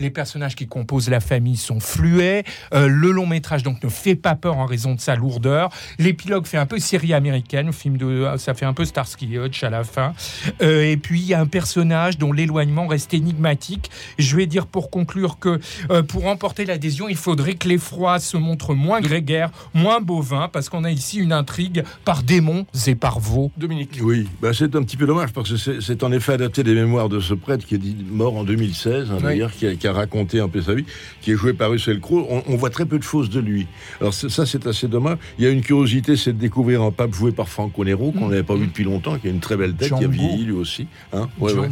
les 0.00 0.10
personnages 0.10 0.56
qui 0.56 0.66
composent 0.66 1.08
la 1.08 1.20
famille 1.20 1.56
sont 1.56 1.80
fluets. 1.80 2.44
Euh, 2.74 2.88
le 2.88 3.10
long 3.10 3.26
métrage 3.26 3.62
donc 3.62 3.82
ne 3.82 3.88
fait 3.88 4.14
pas 4.14 4.34
peur 4.34 4.56
en 4.56 4.66
raison 4.66 4.94
de 4.94 5.00
sa 5.00 5.14
lourdeur. 5.14 5.70
L'épilogue 5.98 6.46
fait 6.46 6.56
un 6.56 6.66
peu 6.66 6.78
série 6.78 7.12
américaine, 7.12 7.72
film 7.72 7.96
de, 7.96 8.28
ça 8.38 8.54
fait 8.54 8.64
un 8.64 8.72
peu 8.72 8.84
Starsky 8.84 9.36
Hutch 9.36 9.62
à 9.62 9.70
la 9.70 9.84
fin. 9.84 10.14
Euh, 10.62 10.84
et 10.84 10.96
puis 10.96 11.20
il 11.20 11.26
y 11.26 11.34
a 11.34 11.40
un 11.40 11.46
personnage 11.46 12.18
dont 12.18 12.32
l'éloignement 12.32 12.86
reste 12.86 13.14
énigmatique. 13.14 13.90
Je 14.18 14.36
vais 14.36 14.46
dire 14.46 14.66
pour 14.66 14.90
conclure 14.90 15.38
que 15.38 15.60
euh, 15.90 16.02
pour 16.02 16.22
remporter 16.22 16.64
l'adhésion, 16.64 17.08
il 17.08 17.16
faudrait 17.16 17.54
que 17.54 17.68
l'effroi 17.68 18.18
se 18.18 18.36
montre 18.36 18.74
moins 18.74 19.00
grégaire, 19.00 19.50
moins 19.74 20.00
bovin, 20.00 20.48
parce 20.52 20.68
qu'on 20.68 20.84
a 20.84 20.90
ici 20.90 21.18
une 21.18 21.32
intrigue 21.32 21.84
par 22.04 22.22
démons 22.22 22.66
et 22.86 22.94
par 22.94 23.20
veaux. 23.20 23.50
Dominique. 23.56 23.98
Oui, 24.02 24.28
bah 24.40 24.52
c'est 24.52 24.74
un 24.76 24.82
petit 24.82 24.96
peu 24.96 25.06
dommage 25.06 25.32
parce 25.32 25.50
que 25.50 25.80
c'est 25.80 26.02
en 26.02 26.12
effet 26.12 26.34
adapté 26.34 26.62
des 26.62 26.74
mémoires 26.74 27.08
de 27.08 27.20
ce 27.20 27.34
prêtre 27.34 27.66
qui 27.66 27.74
est 27.74 27.80
mort 28.10 28.36
en 28.36 28.44
2016 28.44 29.08
qui 29.56 29.86
a, 29.86 29.92
raconté 29.92 30.40
un 30.40 30.48
peu 30.48 30.60
sa 30.62 30.74
vie, 30.74 30.84
qui 31.20 31.32
est 31.32 31.36
joué 31.36 31.52
par 31.52 31.70
Russell 31.70 32.00
Crowe. 32.00 32.26
On, 32.46 32.56
voit 32.56 32.70
très 32.70 32.86
peu 32.86 32.98
de 32.98 33.02
choses 33.02 33.30
de 33.30 33.40
lui. 33.40 33.66
Alors 34.00 34.14
ça, 34.14 34.46
c'est 34.46 34.66
assez 34.66 34.88
dommage. 34.88 35.18
Il 35.38 35.44
y 35.44 35.48
a 35.48 35.50
une 35.50 35.62
curiosité, 35.62 36.16
c'est 36.16 36.32
de 36.32 36.38
découvrir 36.38 36.82
un 36.82 36.90
pape 36.90 37.14
joué 37.14 37.32
par 37.32 37.48
Franco 37.48 37.84
Nero, 37.84 38.12
qu'on 38.12 38.28
n'avait 38.28 38.42
pas 38.42 38.54
vu 38.54 38.66
depuis 38.66 38.84
longtemps, 38.84 39.18
qui 39.18 39.28
a 39.28 39.30
une 39.30 39.40
très 39.40 39.56
belle 39.56 39.74
tête. 39.74 39.92
Qui 39.98 40.04
a 40.04 40.08
vieilli 40.08 40.44
lui 40.44 40.52
aussi. 40.52 40.86
Hein 41.12 41.28
ouais, 41.38 41.52
ouais. 41.52 41.68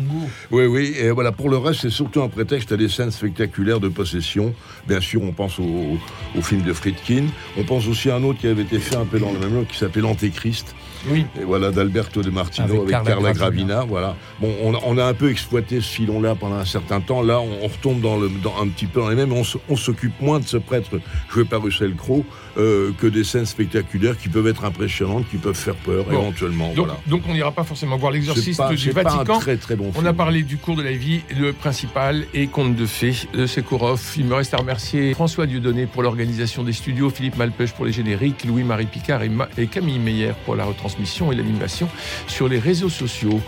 Oui, 0.51 0.67
oui. 0.67 0.95
Et 0.99 1.11
voilà, 1.11 1.33
pour 1.33 1.49
le 1.49 1.57
reste, 1.57 1.81
c'est 1.83 1.91
surtout 1.91 2.23
un 2.23 2.29
prétexte 2.29 2.73
à 2.73 2.77
des 2.77 2.89
scènes 2.89 3.11
spectaculaires 3.11 3.81
de 3.81 3.89
possession. 3.89 4.55
Bien 4.87 5.01
sûr, 5.01 5.23
on 5.23 5.33
pense 5.33 5.59
au, 5.59 5.99
au 6.37 6.43
film 6.43 6.63
de 6.63 6.73
Friedkin. 6.73 7.27
On 7.57 7.65
pense 7.65 7.87
aussi 7.89 8.11
à 8.11 8.17
un 8.17 8.23
autre 8.25 8.41
qui 8.41 8.47
avait 8.47 8.63
été 8.63 8.79
fait 8.79 8.97
un 8.97 9.05
peu 9.05 9.19
dans 9.19 9.33
le 9.33 9.39
même 9.39 9.53
genre, 9.53 9.67
qui 9.67 9.77
s'appelait 9.77 10.03
L'Antéchrist. 10.03 10.75
Oui. 11.09 11.27
Et 11.41 11.45
voilà, 11.45 11.71
d'Alberto 11.71 12.23
de 12.23 12.31
Martino 12.31 12.83
avec, 12.83 12.91
Carla, 12.91 13.33
Gravina. 13.33 13.85
Voilà. 13.85 14.17
Bon, 14.41 14.53
on, 14.63 14.75
on, 14.85 14.99
a 14.99 15.05
un 15.05 15.15
peu 15.15 15.31
exploité 15.31 15.81
ce 15.81 15.89
filon-là 15.89 16.35
pendant 16.35 16.57
un 16.57 16.65
certain 16.65 17.01
temps. 17.01 17.23
Là, 17.23 17.41
on, 17.41 17.65
on 17.65 17.69
retombe 17.69 18.01
dans, 18.01 18.17
le, 18.17 18.29
dans 18.43 18.55
un 18.61 18.69
petit 18.69 18.87
peu 18.87 19.01
dans 19.01 19.09
les 19.09 19.17
mêmes. 19.17 19.33
On 19.33 19.77
s'occupe 19.77 20.21
moins 20.21 20.41
de 20.41 20.47
ce 20.47 20.57
prêtre 20.57 21.01
joué 21.31 21.45
par 21.45 21.63
Russell 21.63 21.95
Crowe 21.95 22.25
euh, 22.57 22.93
que 22.99 23.07
des 23.07 23.25
scènes 23.25 23.47
spectaculaires 23.47 24.17
qui 24.17 24.29
peuvent 24.29 24.47
être 24.47 24.65
impressionnantes, 24.65 25.29
qui 25.31 25.37
peuvent 25.37 25.55
faire 25.55 25.77
peur 25.77 26.05
bon. 26.05 26.13
éventuellement. 26.13 26.69
Donc, 26.69 26.87
voilà. 26.87 27.01
donc 27.07 27.23
on 27.29 27.33
n'ira 27.33 27.53
pas 27.53 27.65
forcément 27.65 27.97
voir 27.97 28.13
l'exorciste 28.13 28.63
du 28.69 28.91
Vatican. 28.91 29.39
très, 29.39 29.57
très 29.57 29.77
bon 29.77 29.93
on 29.97 30.05
a 30.07 30.13
parlé 30.13 30.43
du 30.43 30.57
cours 30.57 30.77
de 30.77 30.83
la 30.83 30.93
vie, 30.93 31.21
le 31.39 31.53
principal 31.53 32.27
et 32.35 32.47
conte 32.47 32.75
de 32.75 32.87
fées 32.87 33.15
de 33.33 33.47
Sekourov. 33.47 34.01
Il 34.17 34.27
me 34.27 34.35
reste 34.35 34.55
à 34.55 34.57
remercier 34.57 35.15
François 35.15 35.47
Dieudonné 35.47 35.87
pour 35.87 36.03
l'organisation 36.03 36.63
des 36.63 36.73
studios, 36.73 37.11
Philippe 37.11 37.37
Malpeuch 37.37 37.73
pour 37.73 37.85
les 37.85 37.93
génériques, 37.93 38.45
Louis-Marie 38.45 38.87
Picard 38.87 39.23
et, 39.23 39.29
Ma 39.29 39.49
et 39.57 39.67
Camille 39.67 39.99
Meyer 39.99 40.33
pour 40.45 40.57
la 40.57 40.65
retransmission 40.65 40.94
et 41.01 41.35
l'animation 41.35 41.89
sur 42.27 42.49
les 42.49 42.59
réseaux 42.59 42.89
sociaux. 42.89 43.41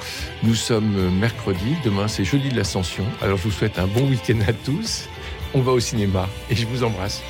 Nous 0.42 0.54
sommes 0.54 1.10
mercredi, 1.18 1.74
demain 1.84 2.08
c'est 2.08 2.24
jeudi 2.24 2.48
de 2.48 2.56
l'Ascension. 2.56 3.04
Alors 3.22 3.38
je 3.38 3.44
vous 3.44 3.50
souhaite 3.50 3.78
un 3.78 3.86
bon 3.86 4.08
week-end 4.08 4.38
à 4.46 4.52
tous. 4.52 5.08
On 5.54 5.60
va 5.60 5.72
au 5.72 5.80
cinéma 5.80 6.28
et 6.50 6.56
je 6.56 6.66
vous 6.66 6.84
embrasse. 6.84 7.22